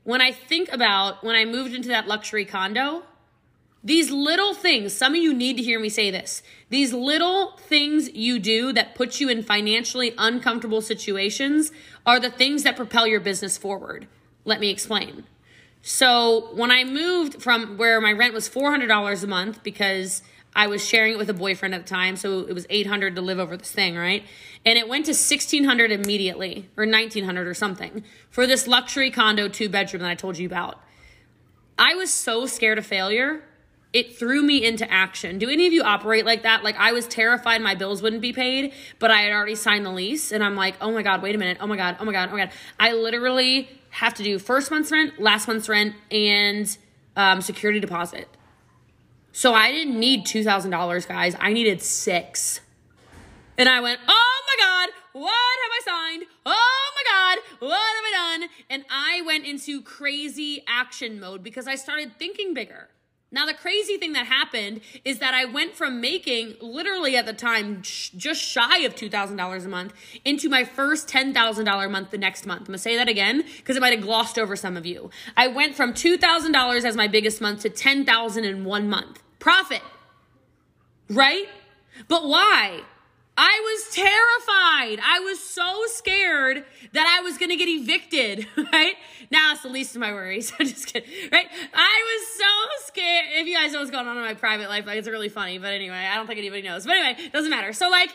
when 0.05 0.21
I 0.21 0.33
think 0.33 0.73
about 0.73 1.25
when 1.25 1.35
I 1.35 1.45
moved 1.45 1.75
into 1.75 1.89
that 1.89 2.07
luxury 2.07 2.45
condo, 2.45 3.03
these 3.87 4.11
little 4.11 4.52
things, 4.52 4.93
some 4.93 5.14
of 5.14 5.23
you 5.23 5.33
need 5.33 5.57
to 5.59 5.62
hear 5.62 5.78
me 5.78 5.88
say 5.88 6.11
this. 6.11 6.43
These 6.71 6.93
little 6.93 7.57
things 7.57 8.12
you 8.12 8.40
do 8.40 8.73
that 8.73 8.97
put 8.97 9.21
you 9.21 9.28
in 9.28 9.45
financially 9.45 10.12
uncomfortable 10.19 10.81
situations 10.81 11.71
are 12.05 12.19
the 12.19 12.28
things 12.28 12.64
that 12.64 12.75
propel 12.75 13.07
your 13.07 13.21
business 13.21 13.57
forward. 13.57 14.09
Let 14.45 14.59
me 14.59 14.71
explain. 14.71 15.23
So, 15.83 16.49
when 16.55 16.73
I 16.73 16.83
moved 16.83 17.40
from 17.40 17.76
where 17.76 18.00
my 18.00 18.11
rent 18.11 18.35
was 18.35 18.49
$400 18.49 19.23
a 19.23 19.26
month 19.28 19.62
because 19.62 20.21
I 20.57 20.66
was 20.66 20.85
sharing 20.85 21.12
it 21.12 21.19
with 21.19 21.31
a 21.31 21.35
boyfriend 21.35 21.73
at 21.73 21.87
the 21.87 21.88
time, 21.88 22.16
so 22.16 22.40
it 22.40 22.55
was 22.55 22.66
800 22.69 23.14
to 23.14 23.23
live 23.23 23.38
over 23.38 23.57
this 23.57 23.71
thing, 23.71 23.95
right? 23.95 24.25
And 24.64 24.76
it 24.76 24.88
went 24.88 25.05
to 25.05 25.12
1600 25.12 25.93
immediately 25.93 26.69
or 26.76 26.87
1900 26.88 27.47
or 27.47 27.55
something 27.55 28.02
for 28.31 28.49
this 28.49 28.66
luxury 28.66 29.12
condo 29.12 29.47
two 29.47 29.69
bedroom 29.69 30.02
that 30.02 30.11
I 30.11 30.16
told 30.16 30.38
you 30.38 30.47
about. 30.49 30.81
I 31.78 31.95
was 31.95 32.12
so 32.12 32.47
scared 32.47 32.78
of 32.78 32.87
failure 32.87 33.45
it 33.93 34.19
threw 34.19 34.43
me 34.43 34.64
into 34.64 34.90
action. 34.90 35.38
Do 35.38 35.49
any 35.49 35.66
of 35.66 35.73
you 35.73 35.83
operate 35.83 36.26
like 36.26 36.43
that? 36.43 36.62
Like 36.62 36.76
I 36.76 36.93
was 36.93 37.07
terrified 37.07 37.62
my 37.62 37.75
bills 37.75 38.02
wouldn't 38.02 38.23
be 38.23 38.33
paid, 38.33 38.73
but 38.99 39.11
I 39.11 39.23
had 39.23 39.33
already 39.33 39.55
signed 39.55 39.87
the 39.87 39.90
lease 39.90 40.33
and 40.33 40.43
I'm 40.45 40.57
like, 40.57 40.76
"Oh 40.81 40.93
my 40.93 41.02
god, 41.02 41.23
wait 41.23 41.35
a 41.35 41.38
minute. 41.38 41.59
Oh 41.61 41.66
my 41.66 41.76
god. 41.76 41.97
Oh 42.00 42.05
my 42.05 42.12
god. 42.12 42.28
Oh 42.31 42.33
my 42.33 42.38
god." 42.45 42.50
I 42.78 42.93
literally 42.93 43.69
have 43.90 44.14
to 44.14 44.23
do 44.23 44.38
first 44.38 44.71
month's 44.71 44.93
rent, 44.93 45.19
last 45.21 45.49
month's 45.49 45.69
rent 45.69 45.95
and 46.11 46.76
um, 47.16 47.40
security 47.40 47.81
deposit. 47.81 48.28
So 49.33 49.52
I 49.52 49.71
didn't 49.71 50.00
need 50.00 50.25
$2,000, 50.25 51.09
guys. 51.09 51.37
I 51.38 51.52
needed 51.52 51.83
6. 51.83 52.61
And 53.59 53.69
I 53.69 53.81
went, 53.81 54.00
"Oh 54.09 54.43
my 54.47 54.47
my 54.57 54.64
God, 54.64 54.88
what 55.12 55.31
have 55.31 55.73
I 55.73 55.81
signed? 55.85 56.26
Oh 56.45 56.93
my 56.95 57.02
God, 57.11 57.66
what 57.66 57.73
have 57.73 58.05
I 58.05 58.38
done? 58.38 58.49
And 58.71 58.85
I 58.90 59.23
went 59.26 59.47
into 59.47 59.83
crazy 59.83 60.64
action 60.69 61.21
mode 61.21 61.43
because 61.43 61.66
I 61.66 61.75
started 61.75 62.12
thinking 62.19 62.55
bigger. 62.55 62.88
Now, 63.37 63.45
the 63.45 63.52
crazy 63.52 63.99
thing 63.99 64.14
that 64.14 64.25
happened 64.25 64.81
is 65.05 65.19
that 65.19 65.35
I 65.35 65.45
went 65.45 65.76
from 65.76 66.00
making 66.00 66.55
literally 66.62 67.19
at 67.19 67.26
the 67.26 67.35
time 67.35 67.83
just 67.83 68.40
shy 68.40 68.78
of 68.78 68.95
$2,000 68.95 69.62
a 69.62 69.69
month 69.69 69.93
into 70.25 70.49
my 70.49 70.64
first 70.64 71.07
$10,000 71.07 71.90
month 71.90 72.11
the 72.11 72.16
next 72.16 72.47
month. 72.47 72.62
I'm 72.62 72.66
gonna 72.69 72.78
say 72.78 72.97
that 72.97 73.11
again 73.11 73.45
because 73.59 73.76
it 73.76 73.81
might 73.81 73.93
have 73.93 74.00
glossed 74.00 74.38
over 74.38 74.57
some 74.57 74.75
of 74.75 74.87
you. 74.87 75.11
I 75.37 75.49
went 75.49 75.75
from 75.75 75.93
$2,000 75.93 76.85
as 76.87 76.97
my 76.97 77.09
biggest 77.09 77.43
month 77.43 77.61
to 77.61 77.69
10,000 77.69 78.43
in 78.43 78.64
one 78.64 78.88
month. 78.88 79.23
Profit. 79.38 79.83
Right? 81.11 81.47
But 82.09 82.26
why? 82.26 82.85
I 83.37 83.61
was 83.62 83.95
terrified. 83.95 85.00
I 85.05 85.21
was 85.21 85.38
so 85.40 85.83
scared 85.88 86.64
that 86.93 87.19
I 87.19 87.23
was 87.23 87.37
going 87.37 87.50
to 87.50 87.57
get 87.57 87.69
evicted, 87.69 88.47
right? 88.73 88.95
Now 89.31 89.52
it's 89.52 89.62
the 89.62 89.69
least 89.69 89.95
of 89.95 90.00
my 90.00 90.12
worries. 90.12 90.52
I'm 90.59 90.66
just 90.66 90.90
kidding, 90.93 91.11
right? 91.31 91.47
I 91.75 92.19
was 92.19 92.38
so 92.38 92.87
scared. 92.87 93.26
If 93.35 93.47
you 93.47 93.55
guys 93.55 93.73
know 93.73 93.81
what's 93.81 93.90
going 93.90 94.07
on 94.07 94.16
in 94.16 94.23
my 94.23 94.35
private 94.35 94.69
life, 94.69 94.87
like 94.87 94.99
it's 94.99 95.09
really 95.09 95.28
funny, 95.28 95.59
but 95.59 95.73
anyway, 95.73 95.97
I 95.97 96.14
don't 96.14 96.26
think 96.26 96.38
anybody 96.38 96.62
knows. 96.62 96.87
But 96.87 96.97
anyway, 96.97 97.28
doesn't 97.33 97.50
matter. 97.50 97.73
So 97.75 97.90
like, 97.90 98.11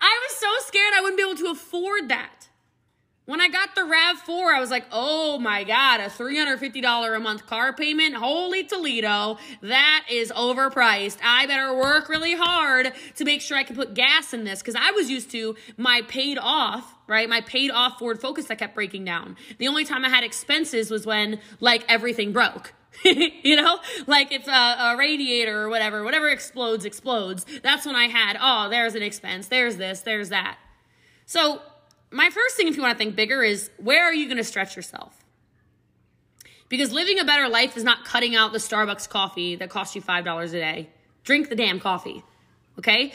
I 0.00 0.20
was 0.28 0.36
so 0.38 0.48
scared 0.68 0.94
I 0.96 1.00
wouldn't 1.02 1.18
be 1.18 1.22
able 1.22 1.36
to 1.36 1.50
afford 1.50 2.08
that. 2.08 2.41
When 3.24 3.40
I 3.40 3.48
got 3.48 3.76
the 3.76 3.82
RAV4, 3.82 4.52
I 4.52 4.58
was 4.58 4.70
like, 4.70 4.84
oh 4.90 5.38
my 5.38 5.62
God, 5.62 6.00
a 6.00 6.06
$350 6.06 7.16
a 7.16 7.20
month 7.20 7.46
car 7.46 7.72
payment? 7.72 8.16
Holy 8.16 8.64
Toledo, 8.64 9.38
that 9.62 10.06
is 10.10 10.32
overpriced. 10.32 11.18
I 11.22 11.46
better 11.46 11.72
work 11.72 12.08
really 12.08 12.34
hard 12.34 12.92
to 13.14 13.24
make 13.24 13.40
sure 13.40 13.56
I 13.56 13.62
can 13.62 13.76
put 13.76 13.94
gas 13.94 14.34
in 14.34 14.42
this 14.42 14.58
because 14.58 14.74
I 14.74 14.90
was 14.90 15.08
used 15.08 15.30
to 15.30 15.54
my 15.76 16.02
paid 16.08 16.36
off, 16.36 16.96
right? 17.06 17.28
My 17.28 17.42
paid 17.42 17.70
off 17.70 18.00
Ford 18.00 18.20
Focus 18.20 18.46
that 18.46 18.58
kept 18.58 18.74
breaking 18.74 19.04
down. 19.04 19.36
The 19.58 19.68
only 19.68 19.84
time 19.84 20.04
I 20.04 20.08
had 20.08 20.24
expenses 20.24 20.90
was 20.90 21.06
when 21.06 21.38
like 21.60 21.84
everything 21.88 22.32
broke. 22.32 22.74
you 23.04 23.54
know, 23.54 23.78
like 24.08 24.32
if 24.32 24.48
a, 24.48 24.50
a, 24.50 24.96
radiator 24.98 25.62
or 25.62 25.68
whatever, 25.68 26.02
whatever 26.02 26.28
explodes, 26.28 26.84
explodes. 26.84 27.46
That's 27.62 27.86
when 27.86 27.94
I 27.94 28.08
had, 28.08 28.36
oh, 28.40 28.68
there's 28.68 28.96
an 28.96 29.02
expense, 29.02 29.46
there's 29.46 29.76
this, 29.76 30.00
there's 30.00 30.30
that. 30.30 30.58
So 31.24 31.62
my 32.12 32.30
first 32.30 32.56
thing, 32.56 32.68
if 32.68 32.76
you 32.76 32.82
want 32.82 32.92
to 32.92 32.98
think 32.98 33.16
bigger, 33.16 33.42
is 33.42 33.70
where 33.78 34.04
are 34.04 34.14
you 34.14 34.26
going 34.26 34.36
to 34.36 34.44
stretch 34.44 34.76
yourself? 34.76 35.16
Because 36.68 36.92
living 36.92 37.18
a 37.18 37.24
better 37.24 37.48
life 37.48 37.76
is 37.76 37.84
not 37.84 38.04
cutting 38.04 38.34
out 38.34 38.52
the 38.52 38.58
Starbucks 38.58 39.08
coffee 39.08 39.56
that 39.56 39.68
costs 39.68 39.94
you 39.94 40.00
$5 40.02 40.48
a 40.48 40.50
day. 40.50 40.88
Drink 41.24 41.48
the 41.48 41.54
damn 41.54 41.80
coffee. 41.80 42.22
Okay? 42.78 43.12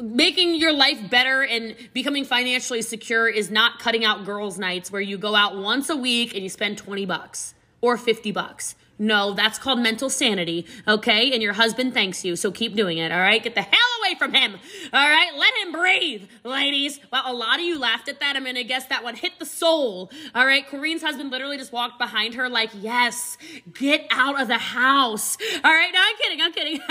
Making 0.00 0.54
your 0.54 0.72
life 0.72 1.10
better 1.10 1.42
and 1.42 1.74
becoming 1.92 2.24
financially 2.24 2.82
secure 2.82 3.28
is 3.28 3.50
not 3.50 3.80
cutting 3.80 4.04
out 4.04 4.24
girls' 4.24 4.58
nights 4.58 4.92
where 4.92 5.02
you 5.02 5.18
go 5.18 5.34
out 5.34 5.56
once 5.56 5.90
a 5.90 5.96
week 5.96 6.34
and 6.34 6.42
you 6.42 6.48
spend 6.48 6.78
20 6.78 7.04
bucks 7.06 7.54
or 7.80 7.96
50 7.96 8.30
bucks. 8.30 8.76
No, 8.98 9.34
that's 9.34 9.58
called 9.58 9.80
mental 9.80 10.08
sanity, 10.08 10.66
okay? 10.88 11.32
And 11.32 11.42
your 11.42 11.52
husband 11.52 11.92
thanks 11.92 12.24
you, 12.24 12.34
so 12.34 12.50
keep 12.50 12.74
doing 12.74 12.96
it, 12.96 13.12
all 13.12 13.20
right? 13.20 13.42
Get 13.42 13.54
the 13.54 13.62
hell 13.62 13.78
away 14.00 14.14
from 14.18 14.32
him, 14.32 14.54
all 14.92 15.08
right? 15.08 15.32
Let 15.36 15.54
him 15.62 15.72
breathe, 15.72 16.28
ladies. 16.44 16.98
Well, 17.12 17.22
a 17.26 17.34
lot 17.34 17.58
of 17.58 17.66
you 17.66 17.78
laughed 17.78 18.08
at 18.08 18.20
that. 18.20 18.36
I'm 18.36 18.44
gonna 18.44 18.64
guess 18.64 18.86
that 18.86 19.04
one 19.04 19.14
hit 19.14 19.38
the 19.38 19.44
soul, 19.44 20.10
all 20.34 20.46
right? 20.46 20.66
Corinne's 20.66 21.02
husband 21.02 21.30
literally 21.30 21.58
just 21.58 21.72
walked 21.72 21.98
behind 21.98 22.34
her 22.34 22.48
like, 22.48 22.70
yes, 22.80 23.36
get 23.74 24.06
out 24.10 24.40
of 24.40 24.48
the 24.48 24.58
house, 24.58 25.36
all 25.62 25.72
right? 25.72 25.90
No, 25.92 26.00
I'm 26.00 26.16
kidding, 26.16 26.40
I'm 26.40 26.52
kidding. 26.52 26.80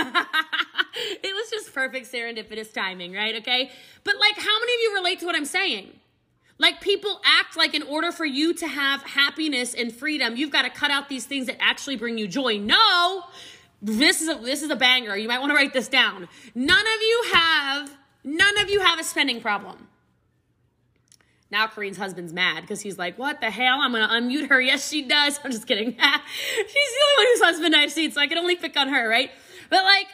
it 1.24 1.35
was 1.35 1.50
just 1.50 1.74
perfect 1.74 2.12
serendipitous 2.12 2.71
timing, 2.71 3.13
right? 3.13 3.35
Okay? 3.38 3.71
But 4.03 4.17
like, 4.19 4.38
how 4.38 4.59
many 4.59 4.74
of 4.74 4.79
you 4.81 4.93
relate 4.95 5.19
to 5.21 5.25
what 5.25 5.35
I'm 5.35 5.45
saying? 5.45 6.00
Like 6.57 6.79
people 6.79 7.19
act 7.25 7.57
like 7.57 7.74
in 7.74 7.83
order 7.83 8.12
for 8.12 8.25
you 8.25 8.53
to 8.55 8.67
have 8.67 9.03
happiness 9.03 9.74
and 9.74 9.93
freedom, 9.93 10.38
you've 10.38 10.51
got 10.51 10.62
to 10.62 10.69
cut 10.69 10.89
out 10.89 11.09
these 11.09 11.25
things 11.25 11.47
that 11.47 11.57
actually 11.62 11.97
bring 11.97 12.17
you 12.17 12.27
joy. 12.27 12.57
No, 12.57 13.24
this 13.81 14.21
is 14.21 14.29
a, 14.29 14.35
this 14.35 14.62
is 14.62 14.69
a 14.69 14.75
banger. 14.75 15.17
You 15.17 15.27
might 15.27 15.39
want 15.39 15.51
to 15.51 15.55
write 15.55 15.74
this 15.74 15.89
down. 15.89 16.29
None 16.53 16.79
of 16.79 17.01
you 17.01 17.24
have 17.33 17.97
none 18.24 18.57
of 18.59 18.69
you 18.69 18.79
have 18.79 19.00
a 19.00 19.03
spending 19.03 19.41
problem. 19.41 19.89
Now 21.51 21.67
Corinne's 21.67 21.97
husband's 21.97 22.33
mad 22.33 22.62
because 22.62 22.81
he's 22.81 22.97
like, 22.97 23.19
"What 23.19 23.41
the 23.41 23.51
hell? 23.51 23.79
I'm 23.81 23.91
gonna 23.91 24.07
unmute 24.07 24.50
her." 24.50 24.62
Yes, 24.65 24.89
she 24.89 25.03
does. 25.03 25.39
I'm 25.43 25.51
just 25.51 25.67
kidding. 25.67 25.91
She's 25.91 25.97
the 25.97 26.01
only 26.01 27.17
one 27.17 27.27
whose 27.33 27.41
husband 27.41 27.75
I've 27.75 27.91
seen, 27.91 28.12
so 28.12 28.21
I 28.21 28.27
can 28.27 28.38
only 28.38 28.55
pick 28.55 28.75
on 28.77 28.88
her, 28.88 29.07
right? 29.07 29.29
But 29.69 29.83
like, 29.83 30.07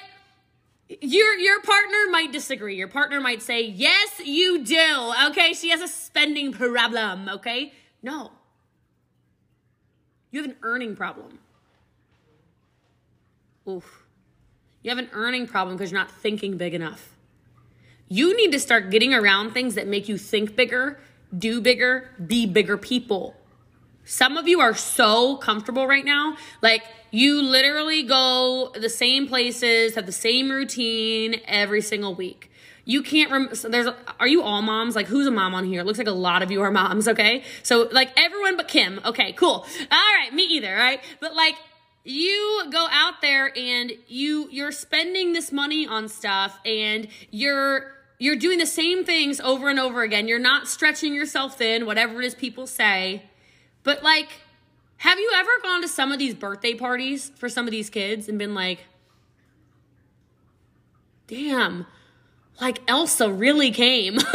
your 1.00 1.38
your 1.38 1.62
partner 1.62 2.10
might 2.10 2.32
disagree. 2.32 2.76
Your 2.76 2.88
partner 2.88 3.22
might 3.22 3.42
say, 3.42 3.62
"Yes, 3.64 4.22
you 4.24 4.64
do." 4.64 5.14
Okay? 5.28 5.54
She 5.54 5.70
has 5.70 5.82
a 5.82 5.88
spending 5.88 6.52
problem, 6.52 7.30
okay? 7.30 7.74
No. 8.02 8.32
You 10.32 10.42
have 10.42 10.50
an 10.50 10.58
earning 10.64 10.96
problem. 10.96 11.40
Oof. 13.68 14.04
You 14.82 14.90
have 14.90 14.98
an 14.98 15.10
earning 15.14 15.48
problem 15.48 15.78
because 15.78 15.92
you're 15.92 16.00
not 16.00 16.12
thinking 16.12 16.58
big 16.58 16.74
enough. 16.74 17.16
You 18.08 18.36
need 18.36 18.52
to 18.52 18.60
start 18.60 18.90
getting 18.90 19.14
around 19.14 19.52
things 19.52 19.76
that 19.76 19.88
make 19.88 20.10
you 20.10 20.18
think 20.18 20.56
bigger, 20.56 21.00
do 21.38 21.62
bigger, 21.62 22.10
be 22.26 22.46
bigger 22.46 22.78
people. 22.78 23.36
Some 24.04 24.38
of 24.38 24.48
you 24.48 24.60
are 24.60 24.74
so 24.74 25.38
comfortable 25.38 25.88
right 25.88 26.04
now. 26.04 26.36
Like, 26.62 26.84
you 27.12 27.42
literally 27.42 28.04
go 28.04 28.72
the 28.74 28.90
same 28.90 29.28
places, 29.28 29.96
have 29.96 30.06
the 30.06 30.12
same 30.12 30.50
routine 30.50 31.42
every 31.46 31.82
single 31.82 32.16
week. 32.16 32.50
You 32.86 33.04
can't 33.04 33.32
rem- 33.32 33.54
so 33.54 33.70
there's 33.70 33.88
are 34.20 34.28
you 34.28 34.42
all 34.42 34.62
moms? 34.62 34.96
Like 34.96 35.08
who's 35.08 35.28
a 35.28 35.32
mom 35.32 35.54
on 35.54 35.66
here? 35.66 35.82
It 35.82 35.86
looks 35.86 36.00
like 36.00 36.08
a 36.08 36.12
lot 36.12 36.42
of 36.42 36.50
you 36.50 36.62
are 36.62 36.72
moms, 36.72 37.08
okay? 37.08 37.44
So 37.64 37.90
like 37.92 38.12
everyone 38.18 38.58
but 38.58 38.68
Kim. 38.68 39.00
Okay, 39.06 39.34
cool. 39.34 39.66
All 39.92 40.16
right, 40.18 40.30
me 40.34 40.44
either, 40.44 40.74
right? 40.74 41.00
But 41.20 41.36
like 41.36 41.56
you 42.04 42.64
go 42.72 42.88
out 42.90 43.22
there 43.22 43.56
and 43.56 43.92
you 44.08 44.48
you're 44.52 44.72
spending 44.72 45.34
this 45.34 45.52
money 45.52 45.86
on 45.86 46.08
stuff 46.08 46.60
and 46.66 47.08
you're 47.30 47.92
you're 48.18 48.36
doing 48.36 48.58
the 48.58 48.66
same 48.66 49.04
things 49.04 49.40
over 49.40 49.70
and 49.70 49.80
over 49.80 50.02
again. 50.02 50.28
You're 50.28 50.40
not 50.40 50.68
stretching 50.68 51.14
yourself 51.14 51.58
thin, 51.58 51.86
whatever 51.86 52.22
it 52.22 52.26
is 52.26 52.36
people 52.36 52.68
say. 52.68 53.24
But 53.84 54.04
like 54.04 54.30
have 55.02 55.18
you 55.18 55.32
ever 55.34 55.50
gone 55.64 55.82
to 55.82 55.88
some 55.88 56.12
of 56.12 56.20
these 56.20 56.36
birthday 56.36 56.76
parties 56.76 57.32
for 57.36 57.50
some 57.50 57.66
of 57.66 57.72
these 57.72 57.90
kids 57.90 58.30
and 58.30 58.38
been 58.38 58.54
like, 58.54 58.86
damn, 61.26 61.88
like 62.62 62.84
Elsa 62.88 63.32
really 63.32 63.72
came? 63.72 64.16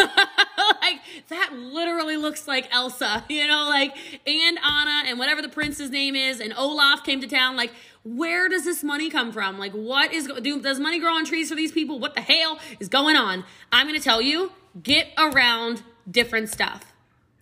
like 0.83 0.99
that 1.29 1.53
literally 1.53 2.17
looks 2.17 2.49
like 2.49 2.67
Elsa, 2.75 3.25
you 3.29 3.47
know, 3.47 3.69
like 3.69 3.97
and 4.27 4.59
Anna 4.59 5.09
and 5.09 5.21
whatever 5.21 5.41
the 5.41 5.49
prince's 5.49 5.91
name 5.91 6.17
is, 6.17 6.41
and 6.41 6.53
Olaf 6.59 7.05
came 7.05 7.21
to 7.21 7.29
town. 7.29 7.55
Like, 7.55 7.71
where 8.03 8.49
does 8.49 8.65
this 8.65 8.83
money 8.83 9.09
come 9.09 9.31
from? 9.31 9.61
Like, 9.61 9.71
what 9.71 10.13
is 10.13 10.29
do, 10.43 10.61
does 10.61 10.81
money 10.81 10.99
grow 10.99 11.15
on 11.15 11.25
trees 11.25 11.49
for 11.49 11.55
these 11.55 11.71
people? 11.71 12.01
What 12.01 12.17
the 12.17 12.23
hell 12.23 12.59
is 12.81 12.89
going 12.89 13.15
on? 13.15 13.45
I'm 13.71 13.87
gonna 13.87 14.01
tell 14.01 14.21
you, 14.21 14.51
get 14.83 15.11
around 15.17 15.85
different 16.11 16.49
stuff. 16.49 16.93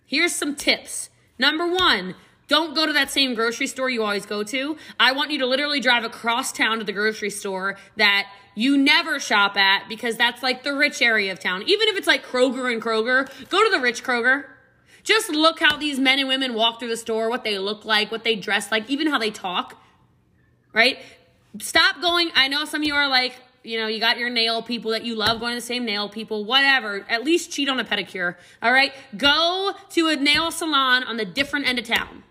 Here's 0.05 0.35
some 0.35 0.55
tips. 0.55 1.09
Number 1.39 1.67
one, 1.67 2.13
don't 2.47 2.75
go 2.75 2.85
to 2.85 2.93
that 2.93 3.09
same 3.09 3.33
grocery 3.33 3.67
store 3.67 3.89
you 3.89 4.03
always 4.03 4.25
go 4.25 4.43
to. 4.43 4.77
I 4.99 5.13
want 5.13 5.31
you 5.31 5.39
to 5.39 5.45
literally 5.45 5.79
drive 5.79 6.03
across 6.03 6.51
town 6.51 6.79
to 6.79 6.83
the 6.83 6.93
grocery 6.93 7.29
store 7.29 7.77
that 7.97 8.27
you 8.53 8.77
never 8.77 9.19
shop 9.19 9.57
at 9.57 9.89
because 9.89 10.15
that's 10.15 10.43
like 10.43 10.63
the 10.63 10.73
rich 10.73 11.01
area 11.01 11.31
of 11.31 11.39
town. 11.39 11.63
Even 11.63 11.87
if 11.89 11.97
it's 11.97 12.07
like 12.07 12.25
Kroger 12.25 12.71
and 12.71 12.81
Kroger, 12.81 13.27
go 13.49 13.63
to 13.63 13.69
the 13.69 13.79
rich 13.79 14.03
Kroger. 14.03 14.45
Just 15.03 15.29
look 15.29 15.59
how 15.59 15.77
these 15.77 15.99
men 15.99 16.19
and 16.19 16.27
women 16.27 16.53
walk 16.55 16.79
through 16.79 16.89
the 16.89 16.97
store, 16.97 17.29
what 17.29 17.43
they 17.43 17.59
look 17.59 17.85
like, 17.85 18.11
what 18.11 18.23
they 18.23 18.35
dress 18.35 18.71
like, 18.71 18.89
even 18.89 19.07
how 19.07 19.19
they 19.19 19.31
talk. 19.31 19.79
Right? 20.73 20.99
Stop 21.59 22.01
going. 22.01 22.31
I 22.35 22.47
know 22.47 22.65
some 22.65 22.81
of 22.81 22.87
you 22.87 22.95
are 22.95 23.07
like, 23.07 23.35
you 23.63 23.79
know, 23.79 23.87
you 23.87 23.99
got 23.99 24.17
your 24.17 24.29
nail 24.29 24.61
people 24.61 24.91
that 24.91 25.03
you 25.03 25.15
love 25.15 25.39
going 25.39 25.53
to 25.53 25.59
the 25.59 25.65
same 25.65 25.85
nail 25.85 26.09
people, 26.09 26.45
whatever. 26.45 27.05
At 27.09 27.23
least 27.23 27.51
cheat 27.51 27.69
on 27.69 27.79
a 27.79 27.83
pedicure. 27.85 28.35
All 28.61 28.71
right? 28.71 28.93
Go 29.17 29.73
to 29.91 30.07
a 30.07 30.15
nail 30.15 30.51
salon 30.51 31.03
on 31.03 31.17
the 31.17 31.25
different 31.25 31.67
end 31.67 31.79
of 31.79 31.85
town. 31.85 32.23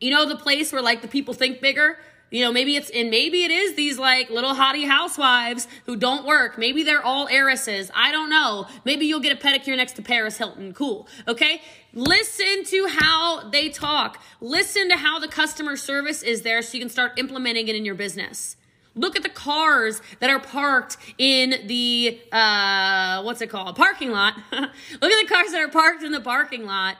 You 0.00 0.10
know, 0.10 0.26
the 0.26 0.36
place 0.36 0.72
where 0.72 0.82
like 0.82 1.02
the 1.02 1.08
people 1.08 1.34
think 1.34 1.60
bigger? 1.60 1.98
You 2.34 2.40
know, 2.40 2.50
maybe 2.50 2.74
it's, 2.74 2.90
and 2.90 3.10
maybe 3.10 3.44
it 3.44 3.52
is 3.52 3.76
these 3.76 3.96
like 3.96 4.28
little 4.28 4.54
hottie 4.54 4.88
housewives 4.88 5.68
who 5.86 5.94
don't 5.94 6.26
work. 6.26 6.58
Maybe 6.58 6.82
they're 6.82 7.04
all 7.04 7.28
heiresses. 7.28 7.92
I 7.94 8.10
don't 8.10 8.28
know. 8.28 8.66
Maybe 8.84 9.06
you'll 9.06 9.20
get 9.20 9.32
a 9.32 9.40
pedicure 9.40 9.76
next 9.76 9.92
to 9.92 10.02
Paris 10.02 10.36
Hilton. 10.36 10.72
Cool. 10.72 11.06
Okay. 11.28 11.62
Listen 11.92 12.64
to 12.64 12.88
how 12.88 13.48
they 13.50 13.68
talk. 13.68 14.20
Listen 14.40 14.88
to 14.88 14.96
how 14.96 15.20
the 15.20 15.28
customer 15.28 15.76
service 15.76 16.24
is 16.24 16.42
there 16.42 16.60
so 16.60 16.74
you 16.74 16.80
can 16.80 16.90
start 16.90 17.12
implementing 17.18 17.68
it 17.68 17.76
in 17.76 17.84
your 17.84 17.94
business. 17.94 18.56
Look 18.96 19.14
at 19.14 19.22
the 19.22 19.28
cars 19.28 20.02
that 20.18 20.28
are 20.28 20.40
parked 20.40 20.96
in 21.18 21.66
the, 21.68 22.20
uh, 22.32 23.22
what's 23.22 23.42
it 23.42 23.48
called? 23.48 23.76
Parking 23.76 24.10
lot. 24.10 24.34
Look 24.52 25.12
at 25.12 25.28
the 25.28 25.32
cars 25.32 25.52
that 25.52 25.60
are 25.60 25.68
parked 25.68 26.02
in 26.02 26.10
the 26.10 26.20
parking 26.20 26.64
lot 26.66 26.96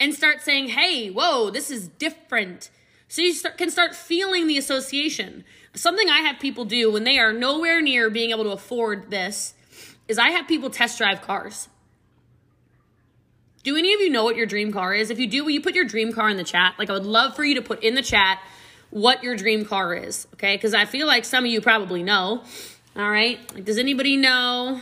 and 0.00 0.14
start 0.14 0.42
saying, 0.42 0.68
hey, 0.68 1.08
whoa, 1.08 1.50
this 1.50 1.70
is 1.70 1.88
different. 1.88 2.70
So 3.08 3.22
you 3.22 3.32
start, 3.32 3.58
can 3.58 3.70
start 3.70 3.94
feeling 3.94 4.46
the 4.46 4.58
association. 4.58 5.44
Something 5.74 6.08
I 6.08 6.20
have 6.20 6.38
people 6.38 6.64
do 6.64 6.90
when 6.90 7.04
they 7.04 7.18
are 7.18 7.32
nowhere 7.32 7.80
near 7.80 8.10
being 8.10 8.30
able 8.30 8.44
to 8.44 8.50
afford 8.50 9.10
this 9.10 9.54
is 10.08 10.18
I 10.18 10.30
have 10.30 10.46
people 10.48 10.70
test 10.70 10.98
drive 10.98 11.22
cars. 11.22 11.68
Do 13.62 13.76
any 13.76 13.94
of 13.94 14.00
you 14.00 14.10
know 14.10 14.24
what 14.24 14.36
your 14.36 14.46
dream 14.46 14.72
car 14.72 14.92
is? 14.92 15.10
If 15.10 15.18
you 15.18 15.26
do, 15.26 15.42
will 15.42 15.50
you 15.50 15.62
put 15.62 15.74
your 15.74 15.86
dream 15.86 16.12
car 16.12 16.28
in 16.28 16.36
the 16.36 16.44
chat? 16.44 16.74
Like, 16.78 16.90
I 16.90 16.92
would 16.92 17.06
love 17.06 17.34
for 17.34 17.44
you 17.44 17.54
to 17.54 17.62
put 17.62 17.82
in 17.82 17.94
the 17.94 18.02
chat 18.02 18.40
what 18.90 19.24
your 19.24 19.36
dream 19.36 19.64
car 19.64 19.94
is, 19.94 20.28
okay? 20.34 20.54
Because 20.54 20.74
I 20.74 20.84
feel 20.84 21.06
like 21.06 21.24
some 21.24 21.44
of 21.44 21.50
you 21.50 21.60
probably 21.60 22.02
know. 22.02 22.44
All 22.94 23.10
right. 23.10 23.40
Like, 23.54 23.64
does 23.64 23.78
anybody 23.78 24.16
know? 24.16 24.80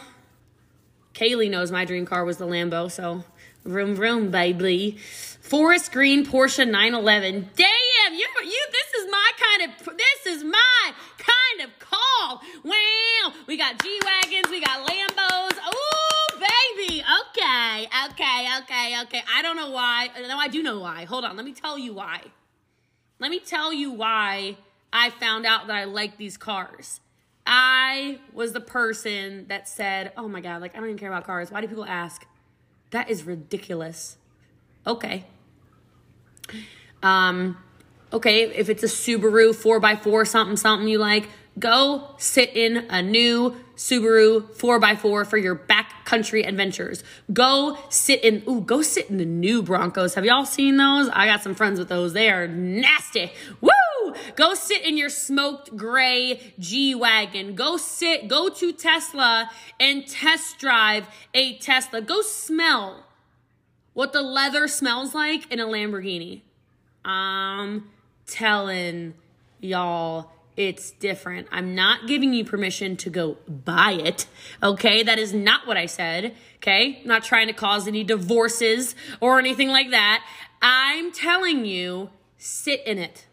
Kaylee 1.14 1.50
knows 1.50 1.70
my 1.70 1.84
dream 1.84 2.06
car 2.06 2.24
was 2.24 2.38
the 2.38 2.46
Lambo, 2.46 2.90
so 2.90 3.24
vroom 3.64 3.94
vroom, 3.94 4.30
baby. 4.30 4.98
Forest 5.40 5.92
green 5.92 6.24
Porsche 6.24 6.66
911. 6.66 7.50
Damn, 7.56 8.14
you 8.14 8.26
you 8.44 8.66
this 8.72 9.02
is 9.02 9.10
my 9.10 9.30
kind 9.38 9.70
of 9.70 9.96
this 9.96 10.34
is 10.34 10.44
my 10.44 10.92
kind 11.18 11.68
of 11.68 11.78
call. 11.78 12.40
Wow. 12.64 13.34
We 13.46 13.56
got 13.56 13.82
G-Wagons, 13.82 14.48
we 14.50 14.60
got 14.60 14.86
Lambos. 14.86 15.58
Ooh, 15.74 16.38
baby. 16.38 17.02
Okay. 17.02 17.88
Okay, 18.10 18.48
okay, 18.62 19.02
okay. 19.02 19.22
I 19.34 19.42
don't 19.42 19.56
know 19.56 19.70
why. 19.70 20.08
No, 20.26 20.38
I 20.38 20.48
do 20.48 20.62
know 20.62 20.80
why. 20.80 21.04
Hold 21.04 21.24
on. 21.24 21.36
Let 21.36 21.44
me 21.44 21.52
tell 21.52 21.78
you 21.78 21.92
why. 21.92 22.22
Let 23.18 23.30
me 23.30 23.38
tell 23.38 23.72
you 23.72 23.90
why 23.90 24.56
I 24.92 25.10
found 25.10 25.44
out 25.46 25.66
that 25.66 25.76
I 25.76 25.84
like 25.84 26.16
these 26.16 26.36
cars. 26.36 27.00
I 27.46 28.20
was 28.32 28.52
the 28.52 28.60
person 28.60 29.46
that 29.48 29.68
said, 29.68 30.12
"Oh 30.16 30.28
my 30.28 30.40
god, 30.40 30.60
like 30.60 30.74
I 30.74 30.78
don't 30.78 30.86
even 30.86 30.98
care 30.98 31.10
about 31.10 31.24
cars. 31.24 31.50
Why 31.50 31.60
do 31.60 31.68
people 31.68 31.84
ask?" 31.84 32.24
That 32.92 33.10
is 33.10 33.24
ridiculous. 33.24 34.16
Okay. 34.86 35.24
Um 37.02 37.58
okay, 38.12 38.44
if 38.44 38.68
it's 38.68 38.82
a 38.82 38.86
Subaru 38.86 39.54
4x4 39.54 40.26
something 40.26 40.56
something 40.56 40.88
you 40.88 40.98
like, 40.98 41.28
go 41.58 42.14
sit 42.18 42.54
in 42.54 42.86
a 42.90 43.02
new 43.02 43.56
Subaru 43.76 44.42
4x4 44.54 45.26
for 45.26 45.36
your 45.36 45.56
backcountry 45.56 46.46
adventures. 46.46 47.02
Go 47.32 47.76
sit 47.88 48.22
in, 48.22 48.42
ooh, 48.48 48.60
go 48.60 48.82
sit 48.82 49.10
in 49.10 49.16
the 49.16 49.24
new 49.24 49.62
Broncos. 49.62 50.14
Have 50.14 50.24
y'all 50.24 50.44
seen 50.44 50.76
those? 50.76 51.08
I 51.08 51.26
got 51.26 51.42
some 51.42 51.54
friends 51.54 51.78
with 51.80 51.88
those. 51.88 52.12
They 52.12 52.30
are 52.30 52.46
nasty. 52.46 53.32
Woo! 53.60 53.71
Go 54.36 54.54
sit 54.54 54.82
in 54.82 54.96
your 54.96 55.08
smoked 55.08 55.76
gray 55.76 56.54
G 56.58 56.94
Wagon. 56.94 57.54
Go 57.54 57.76
sit, 57.76 58.28
go 58.28 58.48
to 58.48 58.72
Tesla 58.72 59.50
and 59.78 60.06
test 60.06 60.58
drive 60.58 61.08
a 61.34 61.56
Tesla. 61.58 62.00
Go 62.00 62.22
smell 62.22 63.06
what 63.94 64.12
the 64.12 64.22
leather 64.22 64.68
smells 64.68 65.14
like 65.14 65.50
in 65.52 65.60
a 65.60 65.66
Lamborghini. 65.66 66.42
I'm 67.04 67.90
telling 68.26 69.14
y'all 69.60 70.30
it's 70.56 70.90
different. 70.90 71.48
I'm 71.50 71.74
not 71.74 72.06
giving 72.06 72.34
you 72.34 72.44
permission 72.44 72.96
to 72.98 73.10
go 73.10 73.38
buy 73.48 73.92
it. 73.92 74.26
Okay. 74.62 75.02
That 75.02 75.18
is 75.18 75.32
not 75.32 75.66
what 75.66 75.76
I 75.76 75.86
said. 75.86 76.34
Okay. 76.56 77.00
I'm 77.02 77.08
not 77.08 77.24
trying 77.24 77.46
to 77.46 77.52
cause 77.52 77.88
any 77.88 78.04
divorces 78.04 78.94
or 79.20 79.38
anything 79.38 79.68
like 79.68 79.90
that. 79.90 80.24
I'm 80.60 81.10
telling 81.10 81.64
you, 81.64 82.10
sit 82.36 82.86
in 82.86 82.98
it. 82.98 83.26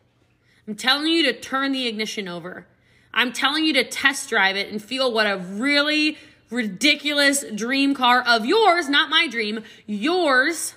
I'm 0.69 0.75
telling 0.75 1.07
you 1.07 1.23
to 1.23 1.33
turn 1.33 1.71
the 1.71 1.87
ignition 1.87 2.27
over. 2.27 2.67
I'm 3.11 3.33
telling 3.33 3.65
you 3.65 3.73
to 3.73 3.83
test 3.83 4.29
drive 4.29 4.55
it 4.55 4.71
and 4.71 4.79
feel 4.79 5.11
what 5.11 5.25
a 5.25 5.39
really 5.39 6.15
ridiculous 6.51 7.43
dream 7.55 7.95
car 7.95 8.21
of 8.21 8.45
yours, 8.45 8.87
not 8.87 9.09
my 9.09 9.27
dream, 9.27 9.63
yours 9.87 10.75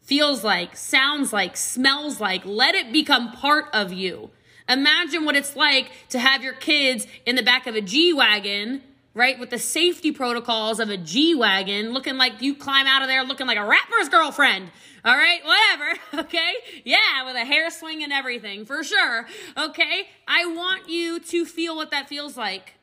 feels 0.00 0.42
like, 0.42 0.76
sounds 0.76 1.32
like, 1.32 1.56
smells 1.56 2.20
like. 2.20 2.44
Let 2.44 2.74
it 2.74 2.92
become 2.92 3.30
part 3.30 3.66
of 3.72 3.92
you. 3.92 4.30
Imagine 4.68 5.24
what 5.24 5.36
it's 5.36 5.54
like 5.54 5.92
to 6.08 6.18
have 6.18 6.42
your 6.42 6.54
kids 6.54 7.06
in 7.24 7.36
the 7.36 7.44
back 7.44 7.68
of 7.68 7.76
a 7.76 7.80
G 7.80 8.12
Wagon, 8.12 8.82
right? 9.14 9.38
With 9.38 9.50
the 9.50 9.58
safety 9.58 10.12
protocols 10.12 10.80
of 10.80 10.88
a 10.88 10.96
G 10.96 11.34
Wagon, 11.34 11.92
looking 11.92 12.16
like 12.16 12.40
you 12.40 12.54
climb 12.54 12.86
out 12.86 13.02
of 13.02 13.08
there 13.08 13.22
looking 13.24 13.46
like 13.46 13.58
a 13.58 13.64
rapper's 13.64 14.08
girlfriend, 14.08 14.70
all 15.04 15.16
right, 15.16 15.40
whatever. 15.44 15.98
Okay. 16.22 16.52
Yeah, 16.84 17.24
with 17.26 17.36
a 17.36 17.44
hair 17.44 17.70
swing 17.70 18.02
and 18.02 18.12
everything, 18.12 18.64
for 18.64 18.84
sure. 18.84 19.26
Okay. 19.56 20.08
I 20.28 20.46
want 20.46 20.88
you 20.88 21.18
to 21.20 21.44
feel 21.44 21.74
what 21.74 21.90
that 21.90 22.08
feels 22.08 22.36
like. 22.36 22.74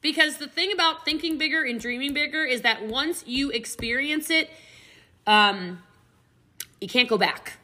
Because 0.00 0.38
the 0.38 0.46
thing 0.46 0.72
about 0.72 1.04
thinking 1.04 1.36
bigger 1.36 1.64
and 1.64 1.80
dreaming 1.80 2.14
bigger 2.14 2.44
is 2.44 2.62
that 2.62 2.86
once 2.86 3.24
you 3.26 3.50
experience 3.50 4.30
it, 4.30 4.50
um, 5.26 5.82
you 6.80 6.88
can't 6.88 7.08
go 7.08 7.18
back. 7.18 7.58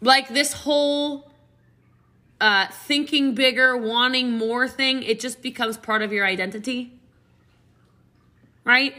Like 0.00 0.28
this 0.28 0.52
whole 0.52 1.27
uh, 2.40 2.68
thinking 2.68 3.34
bigger, 3.34 3.76
wanting 3.76 4.32
more 4.32 4.68
thing, 4.68 5.02
it 5.02 5.20
just 5.20 5.42
becomes 5.42 5.76
part 5.76 6.02
of 6.02 6.12
your 6.12 6.26
identity. 6.26 6.92
Right? 8.64 8.94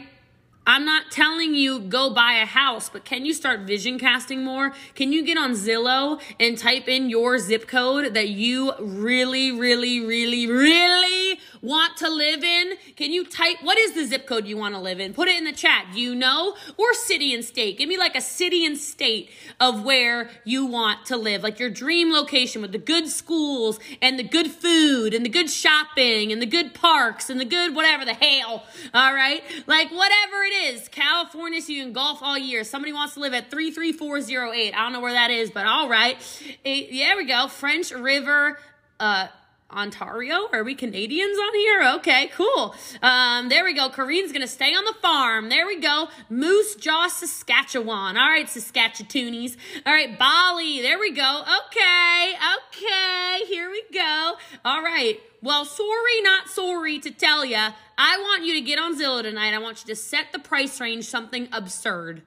I'm 0.69 0.85
not 0.85 1.09
telling 1.09 1.55
you 1.55 1.79
go 1.79 2.11
buy 2.11 2.33
a 2.33 2.45
house, 2.45 2.89
but 2.89 3.03
can 3.03 3.25
you 3.25 3.33
start 3.33 3.61
vision 3.61 3.97
casting 3.97 4.43
more? 4.43 4.71
Can 4.93 5.11
you 5.11 5.25
get 5.25 5.35
on 5.35 5.53
Zillow 5.53 6.21
and 6.39 6.59
type 6.59 6.87
in 6.87 7.09
your 7.09 7.39
zip 7.39 7.67
code 7.67 8.13
that 8.13 8.29
you 8.29 8.73
really, 8.79 9.51
really, 9.51 9.99
really, 9.99 10.45
really 10.45 11.39
want 11.63 11.97
to 11.97 12.07
live 12.07 12.43
in? 12.43 12.73
Can 12.95 13.11
you 13.11 13.25
type 13.25 13.57
what 13.63 13.79
is 13.79 13.93
the 13.93 14.05
zip 14.05 14.27
code 14.27 14.45
you 14.45 14.57
want 14.57 14.75
to 14.75 14.79
live 14.79 14.99
in? 14.99 15.15
Put 15.15 15.27
it 15.27 15.39
in 15.39 15.43
the 15.43 15.53
chat. 15.53 15.87
Do 15.91 15.99
you 15.99 16.13
know? 16.13 16.55
Or 16.77 16.93
city 16.93 17.33
and 17.33 17.43
state. 17.43 17.79
Give 17.79 17.89
me 17.89 17.97
like 17.97 18.15
a 18.15 18.21
city 18.21 18.63
and 18.63 18.77
state 18.77 19.31
of 19.59 19.83
where 19.83 20.29
you 20.43 20.67
want 20.67 21.03
to 21.07 21.17
live, 21.17 21.41
like 21.41 21.57
your 21.57 21.71
dream 21.71 22.13
location 22.13 22.61
with 22.61 22.73
the 22.73 22.77
good 22.77 23.07
schools 23.07 23.79
and 24.03 24.19
the 24.19 24.23
good 24.23 24.51
food 24.51 25.15
and 25.15 25.25
the 25.25 25.29
good 25.29 25.49
shopping 25.49 26.31
and 26.31 26.39
the 26.39 26.45
good 26.45 26.75
parks 26.75 27.27
and 27.27 27.39
the 27.39 27.45
good 27.45 27.73
whatever 27.73 28.05
the 28.05 28.13
hell. 28.13 28.65
All 28.93 29.15
right? 29.15 29.41
Like 29.65 29.89
whatever 29.89 30.43
it 30.43 30.53
is 30.53 30.58
is. 30.67 30.87
California, 30.89 31.61
so 31.61 31.71
you 31.71 31.83
can 31.83 31.93
golf 31.93 32.19
all 32.21 32.37
year. 32.37 32.63
Somebody 32.63 32.93
wants 32.93 33.13
to 33.15 33.19
live 33.19 33.33
at 33.33 33.49
33408. 33.51 34.73
I 34.73 34.77
don't 34.77 34.93
know 34.93 34.99
where 34.99 35.13
that 35.13 35.31
is, 35.31 35.51
but 35.51 35.65
all 35.65 35.89
right. 35.89 36.17
It, 36.63 36.91
there 36.91 37.17
we 37.17 37.25
go. 37.25 37.47
French 37.47 37.91
River, 37.91 38.59
uh, 38.99 39.27
Ontario? 39.71 40.47
Are 40.51 40.63
we 40.63 40.75
Canadians 40.75 41.37
on 41.37 41.53
here? 41.55 41.83
Okay, 41.95 42.31
cool. 42.33 42.75
Um, 43.01 43.49
there 43.49 43.63
we 43.63 43.73
go. 43.73 43.89
Kareen's 43.89 44.31
gonna 44.31 44.47
stay 44.47 44.73
on 44.73 44.83
the 44.85 44.95
farm. 45.01 45.49
There 45.49 45.67
we 45.67 45.79
go. 45.79 46.07
Moose 46.29 46.75
Jaw, 46.75 47.07
Saskatchewan. 47.07 48.17
All 48.17 48.29
right, 48.29 48.47
Saskatchewtoonies. 48.47 49.57
All 49.85 49.93
right, 49.93 50.17
Bali. 50.17 50.81
There 50.81 50.99
we 50.99 51.11
go. 51.11 51.43
Okay, 51.67 52.33
okay. 52.57 53.45
Here 53.47 53.69
we 53.69 53.83
go. 53.93 54.33
All 54.65 54.81
right. 54.81 55.19
Well, 55.41 55.65
sorry, 55.65 56.21
not 56.21 56.49
sorry 56.49 56.99
to 56.99 57.11
tell 57.11 57.45
you. 57.45 57.55
I 57.55 58.17
want 58.17 58.45
you 58.45 58.53
to 58.55 58.61
get 58.61 58.79
on 58.79 58.99
Zillow 58.99 59.21
tonight. 59.21 59.53
I 59.53 59.59
want 59.59 59.83
you 59.83 59.93
to 59.93 59.95
set 59.95 60.31
the 60.31 60.39
price 60.39 60.81
range 60.81 61.05
something 61.05 61.47
absurd. 61.51 62.23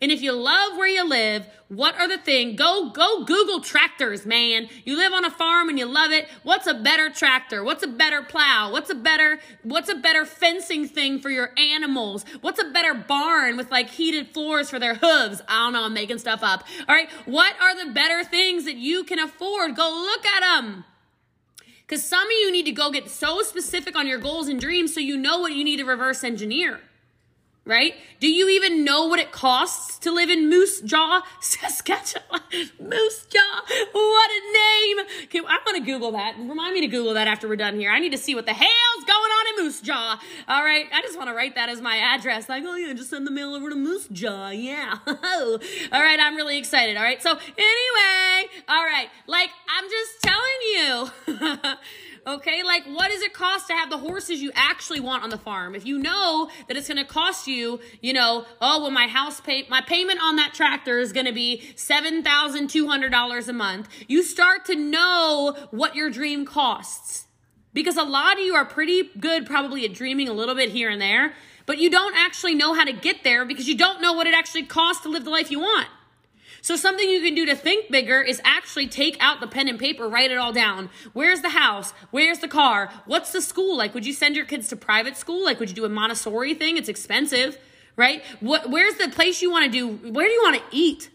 And 0.00 0.12
if 0.12 0.22
you 0.22 0.32
love 0.32 0.76
where 0.76 0.88
you 0.88 1.08
live, 1.08 1.46
what 1.68 1.98
are 1.98 2.06
the 2.06 2.18
things? 2.18 2.58
Go, 2.58 2.90
go 2.90 3.24
Google 3.24 3.60
tractors, 3.60 4.24
man. 4.24 4.68
You 4.84 4.96
live 4.96 5.12
on 5.12 5.24
a 5.24 5.30
farm 5.30 5.68
and 5.68 5.78
you 5.78 5.86
love 5.86 6.12
it. 6.12 6.28
What's 6.42 6.66
a 6.66 6.74
better 6.74 7.10
tractor? 7.10 7.64
What's 7.64 7.82
a 7.82 7.88
better 7.88 8.22
plow? 8.22 8.70
What's 8.70 8.90
a 8.90 8.94
better, 8.94 9.40
what's 9.62 9.88
a 9.88 9.94
better 9.94 10.24
fencing 10.24 10.86
thing 10.86 11.18
for 11.18 11.30
your 11.30 11.50
animals? 11.58 12.24
What's 12.40 12.60
a 12.60 12.70
better 12.70 12.94
barn 12.94 13.56
with 13.56 13.70
like 13.70 13.90
heated 13.90 14.28
floors 14.28 14.70
for 14.70 14.78
their 14.78 14.94
hooves? 14.94 15.42
I 15.48 15.64
don't 15.64 15.72
know. 15.72 15.84
I'm 15.84 15.94
making 15.94 16.18
stuff 16.18 16.42
up. 16.42 16.64
All 16.88 16.94
right. 16.94 17.10
What 17.24 17.54
are 17.60 17.84
the 17.84 17.92
better 17.92 18.22
things 18.22 18.64
that 18.64 18.76
you 18.76 19.04
can 19.04 19.18
afford? 19.18 19.76
Go 19.76 19.90
look 19.90 20.24
at 20.24 20.40
them. 20.40 20.84
Because 21.86 22.04
some 22.04 22.26
of 22.26 22.32
you 22.32 22.50
need 22.50 22.64
to 22.64 22.72
go 22.72 22.90
get 22.90 23.08
so 23.08 23.42
specific 23.42 23.96
on 23.96 24.08
your 24.08 24.18
goals 24.18 24.48
and 24.48 24.60
dreams 24.60 24.92
so 24.92 25.00
you 25.00 25.16
know 25.16 25.38
what 25.40 25.52
you 25.52 25.62
need 25.62 25.76
to 25.76 25.84
reverse 25.84 26.24
engineer 26.24 26.80
right? 27.66 27.94
Do 28.20 28.28
you 28.28 28.48
even 28.48 28.84
know 28.84 29.06
what 29.06 29.18
it 29.18 29.32
costs 29.32 29.98
to 29.98 30.12
live 30.12 30.30
in 30.30 30.48
Moose 30.48 30.80
Jaw, 30.80 31.22
Saskatchewan? 31.40 32.40
Moose 32.80 33.26
Jaw, 33.26 33.62
what 33.92 34.30
a 34.30 34.52
name! 34.52 35.06
Okay, 35.24 35.40
I'm 35.46 35.60
gonna 35.66 35.84
Google 35.84 36.12
that. 36.12 36.36
Remind 36.38 36.74
me 36.74 36.80
to 36.82 36.86
Google 36.86 37.14
that 37.14 37.26
after 37.26 37.48
we're 37.48 37.56
done 37.56 37.78
here. 37.78 37.90
I 37.90 37.98
need 37.98 38.12
to 38.12 38.18
see 38.18 38.34
what 38.34 38.46
the 38.46 38.54
hell's 38.54 39.04
going 39.06 39.10
on 39.10 39.58
in 39.58 39.64
Moose 39.64 39.80
Jaw. 39.80 40.20
All 40.48 40.64
right, 40.64 40.86
I 40.92 41.02
just 41.02 41.18
want 41.18 41.28
to 41.28 41.34
write 41.34 41.56
that 41.56 41.68
as 41.68 41.80
my 41.80 41.96
address. 41.96 42.48
Like, 42.48 42.62
oh 42.64 42.76
yeah, 42.76 42.92
just 42.92 43.10
send 43.10 43.26
the 43.26 43.32
mail 43.32 43.54
over 43.54 43.68
to 43.68 43.76
Moose 43.76 44.06
Jaw. 44.08 44.50
Yeah. 44.50 44.98
all 45.06 45.58
right, 45.92 46.20
I'm 46.20 46.36
really 46.36 46.58
excited. 46.58 46.96
All 46.96 47.02
right, 47.02 47.20
so 47.20 47.30
anyway, 47.30 48.48
all 48.68 48.84
right, 48.84 49.08
like 49.26 49.50
I'm 49.68 49.84
just 49.90 50.22
telling 50.22 50.40
you. 50.72 51.76
Okay, 52.36 52.62
like 52.62 52.84
what 52.84 53.10
does 53.10 53.22
it 53.22 53.32
cost 53.32 53.66
to 53.68 53.72
have 53.72 53.88
the 53.88 53.96
horses 53.96 54.42
you 54.42 54.52
actually 54.54 55.00
want 55.00 55.24
on 55.24 55.30
the 55.30 55.38
farm? 55.38 55.74
If 55.74 55.86
you 55.86 55.98
know 55.98 56.50
that 56.68 56.76
it's 56.76 56.86
going 56.86 56.98
to 56.98 57.10
cost 57.10 57.46
you, 57.46 57.80
you 58.02 58.12
know, 58.12 58.44
oh, 58.60 58.82
well, 58.82 58.90
my 58.90 59.06
house 59.06 59.40
pay, 59.40 59.66
my 59.70 59.80
payment 59.80 60.20
on 60.22 60.36
that 60.36 60.52
tractor 60.52 60.98
is 60.98 61.14
going 61.14 61.24
to 61.24 61.32
be 61.32 61.72
seven 61.76 62.22
thousand 62.22 62.68
two 62.68 62.88
hundred 62.88 63.10
dollars 63.10 63.48
a 63.48 63.54
month. 63.54 63.88
You 64.06 64.22
start 64.22 64.66
to 64.66 64.76
know 64.76 65.56
what 65.70 65.94
your 65.94 66.10
dream 66.10 66.44
costs 66.44 67.26
because 67.72 67.96
a 67.96 68.02
lot 68.02 68.34
of 68.38 68.44
you 68.44 68.54
are 68.54 68.66
pretty 68.66 69.08
good, 69.18 69.46
probably 69.46 69.86
at 69.86 69.94
dreaming 69.94 70.28
a 70.28 70.34
little 70.34 70.54
bit 70.54 70.68
here 70.68 70.90
and 70.90 71.00
there, 71.00 71.32
but 71.64 71.78
you 71.78 71.88
don't 71.88 72.14
actually 72.14 72.54
know 72.54 72.74
how 72.74 72.84
to 72.84 72.92
get 72.92 73.24
there 73.24 73.46
because 73.46 73.66
you 73.66 73.78
don't 73.78 74.02
know 74.02 74.12
what 74.12 74.26
it 74.26 74.34
actually 74.34 74.64
costs 74.64 75.04
to 75.04 75.08
live 75.08 75.24
the 75.24 75.30
life 75.30 75.50
you 75.50 75.60
want. 75.60 75.88
So 76.66 76.74
something 76.74 77.08
you 77.08 77.22
can 77.22 77.36
do 77.36 77.46
to 77.46 77.54
think 77.54 77.92
bigger 77.92 78.20
is 78.20 78.40
actually 78.42 78.88
take 78.88 79.16
out 79.20 79.38
the 79.38 79.46
pen 79.46 79.68
and 79.68 79.78
paper, 79.78 80.08
write 80.08 80.32
it 80.32 80.36
all 80.36 80.52
down. 80.52 80.90
Where's 81.12 81.40
the 81.40 81.50
house? 81.50 81.92
Where's 82.10 82.40
the 82.40 82.48
car? 82.48 82.90
What's 83.04 83.30
the 83.30 83.40
school? 83.40 83.76
Like, 83.76 83.94
would 83.94 84.04
you 84.04 84.12
send 84.12 84.34
your 84.34 84.46
kids 84.46 84.66
to 84.70 84.76
private 84.76 85.16
school? 85.16 85.44
Like, 85.44 85.60
would 85.60 85.68
you 85.68 85.76
do 85.76 85.84
a 85.84 85.88
Montessori 85.88 86.54
thing? 86.54 86.76
It's 86.76 86.88
expensive, 86.88 87.56
right? 87.94 88.20
What, 88.40 88.68
where's 88.68 88.96
the 88.96 89.08
place 89.10 89.42
you 89.42 89.48
want 89.48 89.66
to 89.66 89.70
do? 89.70 90.10
Where 90.10 90.26
do 90.26 90.32
you 90.32 90.42
want 90.42 90.56
to 90.56 90.76
eat? 90.76 91.08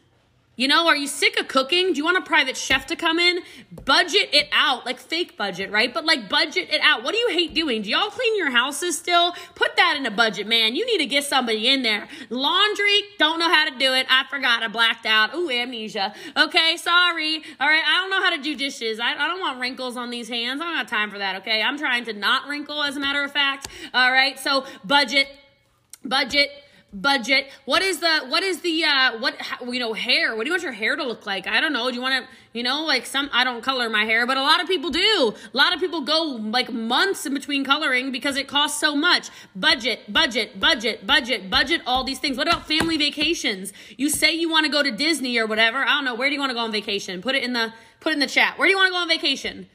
You 0.62 0.67
know, 0.67 0.88
are 0.88 0.95
you 0.95 1.08
sick 1.08 1.39
of 1.39 1.47
cooking? 1.47 1.91
Do 1.91 1.97
you 1.97 2.04
want 2.04 2.19
a 2.19 2.21
private 2.21 2.56
chef 2.56 2.86
to 2.86 2.95
come 2.95 3.17
in? 3.17 3.39
Budget 3.84 4.30
it 4.32 4.47
out, 4.52 4.86
like 4.86 5.00
fake 5.00 5.36
budget, 5.36 5.71
right? 5.71 5.91
But 5.91 6.06
like 6.06 6.30
budget 6.30 6.69
it 6.69 6.80
out. 6.82 7.02
What 7.02 7.13
do 7.13 7.17
you 7.17 7.30
hate 7.30 7.56
doing? 7.56 7.82
Do 7.82 7.89
y'all 7.89 8.12
clean 8.12 8.38
your 8.38 8.52
houses 8.52 8.95
still? 8.95 9.34
Put 9.56 9.76
that 9.78 9.95
in 9.97 10.06
a 10.06 10.12
budget, 10.12 10.45
man. 10.45 10.76
You 10.76 10.86
need 10.86 11.00
to 11.00 11.08
get 11.08 11.24
somebody 11.24 11.67
in 11.67 11.82
there. 11.82 12.08
Laundry, 12.30 13.02
don't 13.17 13.39
know 13.39 13.52
how 13.52 13.67
to 13.71 13.76
do 13.76 13.91
it. 13.95 14.06
I 14.08 14.24
forgot. 14.30 14.62
I 14.62 14.67
blacked 14.67 15.08
out. 15.08 15.34
Ooh, 15.34 15.50
amnesia. 15.50 16.13
Okay, 16.38 16.78
sorry. 16.78 17.41
All 17.60 17.67
right, 17.67 17.84
I 17.84 18.00
don't 18.00 18.12
know 18.12 18.21
how 18.21 18.36
to 18.36 18.43
do 18.43 18.56
dishes. 18.56 19.00
I, 19.00 19.13
I 19.13 19.28
don't 19.28 19.39
want 19.39 19.60
wrinkles 19.60 19.97
on 19.97 20.12
these 20.12 20.30
hands. 20.30 20.62
I 20.62 20.65
don't 20.65 20.78
have 20.78 20.88
time 20.88 21.10
for 21.10 21.17
that, 21.17 21.38
okay? 21.38 21.63
I'm 21.63 21.80
trying 21.80 22.06
to 22.06 22.13
not 22.13 22.47
wrinkle, 22.47 22.84
as 22.84 22.95
a 22.95 23.00
matter 23.00 23.24
of 23.24 23.32
fact. 23.32 23.67
All 23.95 24.12
right, 24.12 24.38
so 24.38 24.65
budget, 24.86 25.28
budget 26.06 26.52
budget. 26.93 27.49
What 27.65 27.82
is 27.82 27.99
the 27.99 28.25
what 28.27 28.43
is 28.43 28.62
the 28.62 28.84
uh 28.84 29.19
what 29.19 29.36
you 29.65 29.80
know 29.80 29.93
hair? 29.93 30.36
What 30.36 30.43
do 30.43 30.49
you 30.49 30.54
want 30.54 30.63
your 30.63 30.71
hair 30.71 30.95
to 30.95 31.04
look 31.04 31.25
like? 31.25 31.47
I 31.47 31.62
don't 31.62 31.73
know. 31.73 31.89
Do 31.89 31.95
you 31.95 32.01
want 32.01 32.25
to 32.25 32.32
you 32.54 32.63
know 32.63 32.84
like 32.84 33.06
some 33.06 33.30
i 33.32 33.45
don't 33.45 33.63
color 33.63 33.89
my 33.89 34.04
hair 34.04 34.27
but 34.27 34.36
a 34.36 34.41
lot 34.41 34.62
of 34.62 34.67
people 34.67 34.89
do. 34.89 35.34
A 35.54 35.58
lot 35.58 35.73
of 35.73 35.80
people 35.80 36.01
go 36.01 36.21
like 36.23 36.71
months 36.71 37.25
in 37.25 37.34
between 37.34 37.63
coloring 37.63 38.12
because 38.12 38.36
it 38.36 38.47
costs 38.47 38.80
so 38.80 38.95
much. 38.95 39.30
Budget 39.56 40.12
budget 40.12 40.60
budget 40.60 41.08
budget 41.08 41.49
budget 41.49 41.82
all 41.88 42.04
these 42.04 42.19
things. 42.19 42.38
What 42.38 42.47
about 42.47 42.67
family 42.67 42.97
vacations? 42.97 43.71
You 43.97 44.10
say 44.10 44.34
you 44.34 44.49
want 44.49 44.65
to 44.65 44.71
go 44.71 44.84
to 44.84 44.91
disney 44.91 45.38
or 45.38 45.45
whatever. 45.45 45.77
I 45.80 45.93
don't 45.95 46.06
know. 46.06 46.15
Where 46.15 46.30
do 46.30 46.34
you 46.34 46.39
want 46.39 46.49
to 46.49 46.56
go 46.56 46.62
on 46.62 46.71
vacation? 46.71 47.21
Put 47.21 47.36
it 47.36 47.43
in 47.43 47.54
the 47.54 47.73
put 48.01 48.12
it 48.12 48.13
in 48.13 48.19
the 48.19 48.27
chat. 48.27 48.58
Where 48.58 48.67
do 48.67 48.71
you 48.71 48.77
want 48.77 48.88
to 48.88 48.93
go 48.93 48.97
on 48.97 49.08
vacation? 49.08 49.67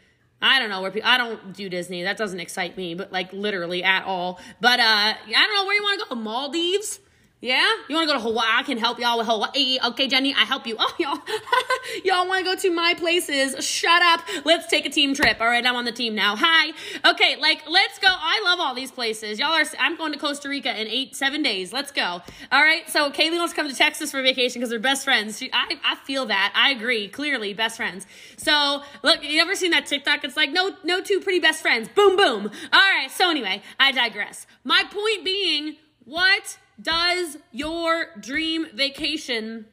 I 0.43 0.59
don't 0.59 0.69
know 0.69 0.83
where 0.83 0.91
people, 0.91 1.09
I 1.09 1.17
don't 1.17 1.55
do 1.55 1.71
Disney. 1.71 2.03
That 2.03 2.19
doesn't 2.19 2.41
excite 2.41 2.77
me, 2.77 2.95
but 2.95 3.11
like 3.11 3.33
literally 3.33 3.83
at 3.83 4.05
all. 4.05 4.39
But 4.61 4.81
uh 4.81 4.83
I 4.83 5.17
don't 5.33 5.55
know. 5.55 5.65
Where 5.65 5.75
you 5.75 5.83
want 5.83 6.03
to 6.03 6.09
go. 6.11 6.15
Maldives? 6.15 7.01
Yeah? 7.43 7.67
You 7.89 7.95
want 7.95 8.09
to 8.09 8.15
go 8.15 8.19
to 8.19 8.25
Hawaii? 8.25 8.49
I 8.51 8.63
can 8.63 8.79
help 8.79 8.99
y'all 8.99 9.19
with 9.19 9.27
Hawaii. 9.27 9.79
Okay, 9.89 10.09
Jenny, 10.09 10.35
I 10.35 10.45
help 10.45 10.67
you. 10.67 10.77
Oh, 10.89 10.95
y'all, 10.99 11.19
y'all 12.05 12.29
want 12.29 12.45
to 12.45 12.55
go 12.55 12.55
to 12.61 12.71
my 12.71 12.95
places? 12.95 13.65
Shut 13.65 14.01
up. 14.03 14.21
Let's 14.45 14.69
take 14.69 14.87
a 14.87 14.89
team 14.89 15.15
trip. 15.15 15.41
All 15.41 15.49
right, 15.49 15.65
I'm 15.67 15.75
on 15.75 15.85
the 15.85 15.93
team 15.93 16.15
now. 16.15 16.37
Hi. 16.37 16.73
Okay, 17.05 17.37
like, 17.37 17.65
let's 17.69 17.99
go. 17.99 18.09
I 18.09 18.41
love 18.45 18.61
all 18.61 18.75
these 18.75 18.93
places. 18.93 19.39
Y'all 19.41 19.53
are, 19.53 19.65
I'm 19.81 19.97
going 19.97 20.13
to 20.13 20.19
Costa 20.19 20.49
Rica 20.49 20.81
in 20.81 20.87
eight, 20.87 21.17
seven 21.17 21.43
days. 21.43 21.73
Let's 21.73 21.91
go. 21.91 22.23
All 22.53 22.63
right, 22.63 22.89
so 22.89 23.11
Kaylee 23.11 23.37
wants 23.37 23.53
to 23.53 23.57
come 23.61 23.69
to 23.69 23.75
Texas 23.75 24.13
for 24.13 24.23
vacation 24.23 24.61
because 24.61 24.71
they're 24.71 24.79
best 24.79 25.05
friends. 25.05 25.39
She, 25.39 25.51
I, 25.53 25.77
I 25.85 25.97
feel 25.97 26.27
that. 26.27 26.53
I 26.55 26.71
agree. 26.71 27.09
Clearly, 27.09 27.53
best 27.53 27.77
friends. 27.77 28.07
So, 28.37 28.83
look, 29.03 29.23
you 29.25 29.41
ever 29.41 29.57
seen 29.57 29.73
that 29.73 29.87
TikTok? 29.87 30.25
It's 30.25 30.37
like, 30.37 30.53
no, 30.53 30.77
no 30.85 31.03
two 31.03 31.21
pretty 31.21 31.41
best 31.41 31.63
friends. 31.63 31.89
Boom, 31.89 32.17
boom. 32.17 32.51
All 32.73 32.81
right, 32.81 33.11
so 33.11 33.29
anyway, 33.29 33.63
I 33.81 33.93
digress. 33.93 34.47
My 34.65 34.85
point 34.91 35.25
being, 35.25 35.77
what 36.05 36.59
does 36.81 37.39
your 37.53 38.07
dream 38.21 38.67
vacation 38.75 39.67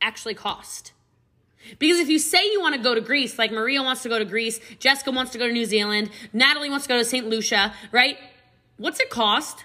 actually 0.00 0.34
cost? 0.34 0.92
Because 1.78 1.98
if 1.98 2.08
you 2.08 2.18
say 2.18 2.44
you 2.50 2.60
want 2.60 2.74
to 2.74 2.80
go 2.80 2.94
to 2.94 3.00
Greece, 3.00 3.38
like 3.38 3.50
Maria 3.50 3.82
wants 3.82 4.02
to 4.02 4.08
go 4.08 4.18
to 4.18 4.24
Greece, 4.24 4.60
Jessica 4.78 5.10
wants 5.10 5.32
to 5.32 5.38
go 5.38 5.46
to 5.46 5.52
New 5.52 5.64
Zealand, 5.64 6.10
Natalie 6.32 6.70
wants 6.70 6.86
to 6.86 6.88
go 6.88 6.98
to 6.98 7.04
St. 7.04 7.26
Lucia, 7.28 7.74
right? 7.92 8.16
What's 8.76 9.00
it 9.00 9.10
cost? 9.10 9.64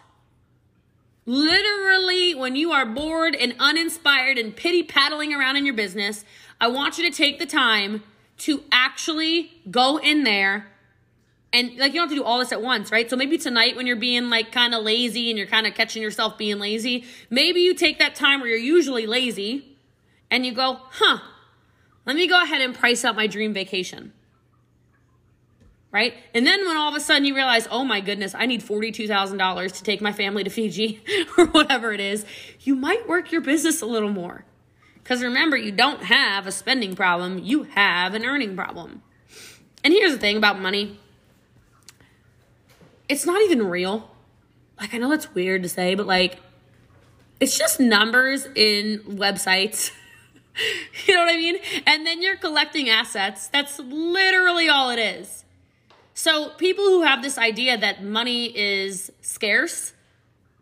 Literally, 1.26 2.36
when 2.36 2.56
you 2.56 2.72
are 2.72 2.86
bored 2.86 3.36
and 3.36 3.56
uninspired 3.60 4.38
and 4.38 4.56
pity 4.56 4.84
paddling 4.84 5.34
around 5.34 5.56
in 5.56 5.66
your 5.66 5.76
business, 5.76 6.26
I 6.60 6.68
want 6.68 6.98
you 6.98 7.10
to 7.10 7.16
take 7.16 7.40
the 7.40 7.46
time 7.46 8.04
to 8.40 8.64
actually 8.72 9.62
go 9.70 9.98
in 9.98 10.24
there 10.24 10.68
and 11.54 11.78
like 11.78 11.94
you 11.94 12.00
don't 12.00 12.10
have 12.10 12.10
to 12.10 12.16
do 12.16 12.24
all 12.24 12.40
this 12.40 12.52
at 12.52 12.64
once, 12.64 12.92
right? 12.92 13.08
So 13.08 13.16
maybe 13.16 13.38
tonight 13.38 13.76
when 13.76 13.86
you're 13.86 13.96
being 13.96 14.32
like 14.32 14.52
kind 14.52 14.74
of 14.74 14.84
lazy 14.84 15.30
and 15.30 15.38
you're 15.38 15.48
kind 15.48 15.68
of 15.68 15.76
catching 15.76 16.02
yourself 16.02 16.36
being 16.38 16.58
lazy, 16.58 17.06
maybe 17.30 17.62
you 17.62 17.76
take 17.76 18.00
that 18.00 18.16
time 18.16 18.40
where 18.40 18.50
you're 18.50 18.58
usually 18.58 19.06
lazy 19.06 19.78
and 20.32 20.46
you 20.48 20.54
go, 20.54 20.80
huh, 20.90 21.20
let 22.06 22.16
me 22.16 22.28
go 22.28 22.42
ahead 22.42 22.62
and 22.62 22.74
price 22.74 23.06
out 23.06 23.16
my 23.16 23.28
dream 23.28 23.54
vacation. 23.54 24.14
Right? 25.92 26.16
And 26.34 26.46
then 26.48 26.66
when 26.66 26.76
all 26.76 26.90
of 26.90 26.96
a 26.96 27.00
sudden 27.00 27.24
you 27.24 27.36
realize, 27.36 27.68
oh 27.70 27.84
my 27.84 28.02
goodness, 28.02 28.34
I 28.34 28.48
need 28.48 28.64
$42,000 28.64 29.72
to 29.74 29.84
take 29.84 30.02
my 30.02 30.12
family 30.12 30.44
to 30.44 30.50
Fiji 30.50 31.04
or 31.38 31.46
whatever 31.46 31.94
it 31.94 32.00
is, 32.00 32.26
you 32.62 32.76
might 32.76 33.08
work 33.08 33.32
your 33.32 33.42
business 33.42 33.80
a 33.84 33.86
little 33.86 34.10
more. 34.10 34.44
Because 34.96 35.22
remember, 35.22 35.56
you 35.56 35.72
don't 35.72 36.02
have 36.06 36.48
a 36.48 36.52
spending 36.52 36.96
problem, 36.96 37.38
you 37.38 37.64
have 37.64 38.16
an 38.16 38.26
earning 38.26 38.56
problem. 38.56 39.04
And 39.84 39.94
here's 39.94 40.14
the 40.14 40.18
thing 40.18 40.38
about 40.38 40.60
money 40.60 40.98
it's 43.10 43.26
not 43.26 43.42
even 43.44 43.68
real. 43.68 44.10
Like, 44.80 44.94
I 44.94 44.98
know 44.98 45.10
that's 45.10 45.34
weird 45.34 45.64
to 45.64 45.70
say, 45.70 45.96
but 45.96 46.08
like, 46.08 46.40
it's 47.40 47.58
just 47.58 47.80
numbers 47.80 48.48
in 48.56 49.00
websites. 49.00 49.92
you 51.06 51.16
know 51.16 51.22
what 51.22 51.34
I 51.34 51.38
mean? 51.38 51.58
And 51.86 52.06
then 52.06 52.22
you're 52.22 52.38
collecting 52.38 52.90
assets. 52.90 53.48
That's 53.48 53.80
literally 53.80 54.70
all 54.70 54.90
it 54.90 55.00
is. 55.00 55.44
So, 56.14 56.50
people 56.50 56.86
who 56.86 57.02
have 57.04 57.24
this 57.24 57.38
idea 57.38 57.78
that 57.78 58.04
money 58.04 58.56
is 58.56 59.12
scarce, 59.22 59.94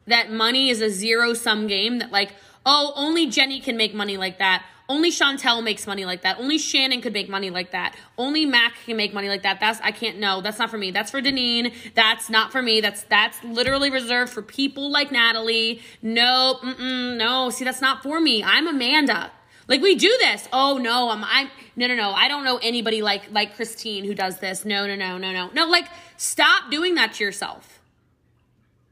that 0.07 0.31
money 0.31 0.69
is 0.69 0.81
a 0.81 0.89
zero 0.89 1.33
sum 1.33 1.67
game, 1.67 1.99
that 1.99 2.11
like, 2.11 2.33
oh, 2.65 2.93
only 2.95 3.27
Jenny 3.27 3.59
can 3.59 3.75
make 3.75 3.93
money 3.93 4.15
like 4.15 4.39
that. 4.39 4.65
Only 4.91 5.09
Chantel 5.09 5.63
makes 5.63 5.87
money 5.87 6.03
like 6.03 6.23
that. 6.23 6.37
Only 6.37 6.57
Shannon 6.57 6.99
could 6.99 7.13
make 7.13 7.29
money 7.29 7.49
like 7.49 7.71
that. 7.71 7.95
Only 8.17 8.45
Mac 8.45 8.73
can 8.85 8.97
make 8.97 9.13
money 9.13 9.29
like 9.29 9.43
that. 9.43 9.61
That's 9.61 9.79
I 9.79 9.91
can't 9.91 10.19
know. 10.19 10.41
That's 10.41 10.59
not 10.59 10.69
for 10.69 10.77
me. 10.77 10.91
That's 10.91 11.09
for 11.11 11.21
Deneen. 11.21 11.73
That's 11.95 12.29
not 12.29 12.51
for 12.51 12.61
me. 12.61 12.81
That's 12.81 13.03
that's 13.03 13.41
literally 13.41 13.89
reserved 13.89 14.33
for 14.33 14.41
people 14.41 14.91
like 14.91 15.09
Natalie. 15.09 15.81
No, 16.01 16.59
no. 16.77 17.49
See, 17.51 17.63
that's 17.63 17.79
not 17.79 18.03
for 18.03 18.19
me. 18.19 18.43
I'm 18.43 18.67
Amanda. 18.67 19.31
Like 19.69 19.81
we 19.81 19.95
do 19.95 20.13
this. 20.19 20.49
Oh 20.51 20.77
no, 20.77 21.09
I'm 21.09 21.23
I'm 21.23 21.49
no 21.77 21.87
no 21.87 21.95
no. 21.95 22.11
I 22.11 22.27
don't 22.27 22.43
know 22.43 22.57
anybody 22.57 23.01
like 23.01 23.31
like 23.31 23.55
Christine 23.55 24.03
who 24.03 24.13
does 24.13 24.39
this. 24.39 24.65
No 24.65 24.85
no 24.87 24.97
no 24.97 25.17
no 25.17 25.31
no 25.31 25.49
no. 25.53 25.67
Like 25.67 25.85
stop 26.17 26.69
doing 26.69 26.95
that 26.95 27.13
to 27.13 27.23
yourself. 27.23 27.80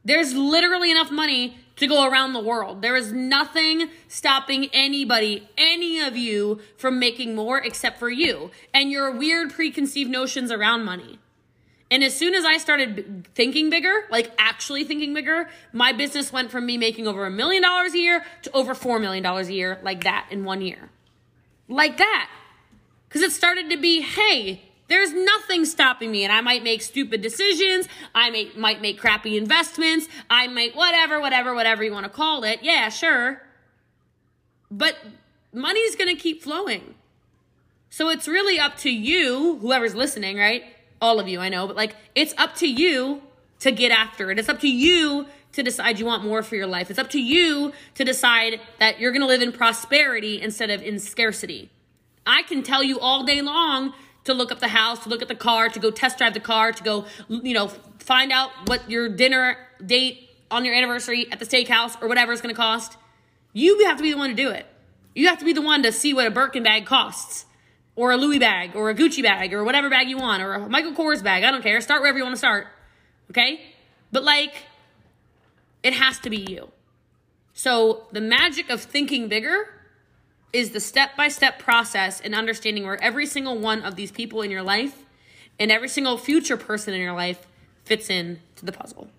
There's 0.04 0.34
literally 0.34 0.92
enough 0.92 1.12
money 1.12 1.58
to 1.76 1.88
go 1.88 2.06
around 2.06 2.34
the 2.34 2.40
world. 2.40 2.82
There 2.82 2.96
is 2.96 3.12
nothing 3.12 3.90
stopping 4.08 4.70
anybody, 4.74 5.48
any 5.58 6.00
of 6.00 6.18
you, 6.18 6.60
from 6.78 7.00
making 7.00 7.36
more 7.36 7.58
except 7.58 8.00
for 8.00 8.10
you 8.10 8.52
and 8.74 8.92
your 8.92 9.12
weird 9.12 9.54
preconceived 9.54 10.10
notions 10.10 10.52
around 10.52 10.84
money. 10.84 11.20
And 11.92 12.04
as 12.04 12.16
soon 12.16 12.36
as 12.36 12.46
I 12.46 12.58
started 12.58 13.28
thinking 13.34 13.70
bigger, 13.70 14.06
like 14.12 14.32
actually 14.38 14.84
thinking 14.84 15.14
bigger, 15.14 15.50
my 15.74 15.92
business 15.92 16.32
went 16.32 16.52
from 16.52 16.66
me 16.66 16.78
making 16.78 17.08
over 17.08 17.26
a 17.26 17.32
million 17.32 17.64
dollars 17.64 17.94
a 17.94 17.98
year 17.98 18.26
to 18.44 18.52
over 18.52 18.76
$4 18.76 19.02
million 19.02 19.26
a 19.26 19.42
year, 19.44 19.80
like 19.82 20.04
that 20.04 20.28
in 20.30 20.44
one 20.44 20.62
year. 20.62 20.90
Like 21.68 21.98
that. 21.98 22.30
Because 23.08 23.22
it 23.24 23.32
started 23.32 23.72
to 23.72 23.78
be, 23.78 24.02
hey, 24.02 24.69
there's 24.90 25.14
nothing 25.14 25.66
stopping 25.66 26.12
me, 26.12 26.24
and 26.24 26.34
I 26.34 26.42
might 26.42 26.64
make 26.64 26.82
stupid 26.82 27.22
decisions. 27.22 27.88
I 28.14 28.30
may, 28.32 28.52
might 28.58 28.82
make 28.82 29.00
crappy 29.00 29.38
investments. 29.38 30.08
I 30.30 30.48
might 30.48 30.76
whatever, 30.76 31.20
whatever, 31.20 31.54
whatever 31.54 31.84
you 31.84 31.92
want 31.92 32.06
to 32.06 32.12
call 32.12 32.44
it. 32.44 32.60
Yeah, 32.64 32.90
sure. 32.90 33.42
But 34.72 34.96
money's 35.54 35.96
going 35.96 36.14
to 36.14 36.22
keep 36.22 36.44
flowing. 36.44 36.96
So 37.90 38.10
it's 38.10 38.28
really 38.28 38.60
up 38.60 38.78
to 38.78 38.90
you, 38.90 39.58
whoever's 39.62 39.96
listening, 39.96 40.38
right? 40.38 40.64
All 41.02 41.20
of 41.20 41.28
you, 41.28 41.40
I 41.40 41.50
know, 41.50 41.68
but 41.68 41.76
like 41.76 41.96
it's 42.14 42.34
up 42.38 42.56
to 42.58 42.68
you 42.68 43.22
to 43.60 43.72
get 43.72 43.92
after 43.92 44.32
it. 44.32 44.40
It's 44.40 44.50
up 44.50 44.60
to 44.62 44.70
you 44.70 45.28
to 45.54 45.64
decide 45.64 46.00
you 46.00 46.06
want 46.06 46.24
more 46.24 46.44
for 46.44 46.56
your 46.56 46.68
life. 46.68 46.90
It's 46.90 47.00
up 47.00 47.10
to 47.12 47.22
you 47.22 47.74
to 47.96 48.04
decide 48.04 48.60
that 48.80 49.00
you're 49.00 49.12
going 49.12 49.22
to 49.22 49.28
live 49.28 49.42
in 49.42 49.52
prosperity 49.52 50.42
instead 50.42 50.70
of 50.70 50.82
in 50.84 51.00
scarcity. 51.00 51.70
I 52.26 52.44
can 52.44 52.62
tell 52.62 52.84
you 52.84 53.00
all 53.00 53.24
day 53.24 53.42
long 53.42 53.94
to 54.30 54.34
look 54.34 54.52
up 54.52 54.60
the 54.60 54.68
house, 54.70 55.04
to 55.04 55.10
look 55.10 55.22
at 55.22 55.28
the 55.28 55.36
car, 55.36 55.70
to 55.70 55.80
go 55.80 55.92
test 55.92 56.18
drive 56.18 56.34
the 56.34 56.40
car, 56.40 56.72
to 56.72 56.84
go, 56.84 57.06
you 57.28 57.54
know, 57.54 57.68
find 58.00 58.32
out 58.32 58.52
what 58.68 58.90
your 58.90 59.10
dinner 59.10 59.58
date 59.86 60.30
on 60.50 60.66
your 60.66 60.74
anniversary 60.74 61.32
at 61.32 61.40
the 61.40 61.46
steakhouse 61.46 62.02
or 62.02 62.08
whatever 62.08 62.32
it's 62.32 62.42
going 62.42 62.54
to 62.54 62.60
cost. 62.60 62.98
You 63.54 63.86
have 63.86 63.98
to 63.98 64.04
be 64.04 64.12
the 64.12 64.18
one 64.18 64.30
to 64.30 64.36
do 64.36 64.50
it. 64.50 64.66
You 65.16 65.28
have 65.28 65.40
to 65.40 65.46
be 65.46 65.54
the 65.54 65.62
one 65.62 65.84
to 65.84 65.92
see 65.92 66.14
what 66.14 66.28
a 66.28 66.32
Birkin 66.32 66.64
bag 66.64 66.86
costs, 66.86 67.46
or 67.96 68.12
a 68.12 68.18
Louis 68.18 68.40
bag, 68.40 68.76
or 68.76 68.90
a 68.90 68.96
Gucci 68.96 69.22
bag, 69.22 69.54
or 69.54 69.64
whatever 69.64 69.90
bag 69.90 70.08
you 70.08 70.18
want, 70.18 70.42
or 70.42 70.54
a 70.54 70.70
Michael 70.70 70.94
Kors 70.94 71.22
bag. 71.22 71.44
I 71.44 71.52
don't 71.52 71.62
care. 71.62 71.82
Start 71.82 72.02
wherever 72.02 72.18
you 72.18 72.24
want 72.24 72.34
to 72.34 72.40
start. 72.40 72.68
Okay? 73.30 73.60
But 74.12 74.24
like, 74.24 74.54
it 75.84 75.94
has 75.94 76.20
to 76.20 76.30
be 76.30 76.38
you. 76.38 76.70
So 77.54 78.08
the 78.12 78.22
magic 78.22 78.70
of 78.70 78.82
thinking 78.82 79.28
bigger 79.28 79.68
is 80.52 80.72
the 80.72 80.80
step 80.80 81.16
by 81.16 81.28
step 81.28 81.60
process 81.60 82.22
and 82.22 82.34
understanding 82.34 82.86
where 82.86 83.02
every 83.04 83.26
single 83.26 83.58
one 83.58 83.84
of 83.84 83.96
these 83.96 84.12
people 84.12 84.42
in 84.42 84.50
your 84.50 84.64
life 84.64 85.06
and 85.60 85.72
every 85.72 85.90
single 85.90 86.18
future 86.18 86.58
person 86.58 86.94
in 86.94 87.02
your 87.02 87.14
life 87.14 87.46
fits 87.84 88.10
in 88.10 88.40
to 88.56 88.66
the 88.66 88.72
puzzle. 88.72 89.10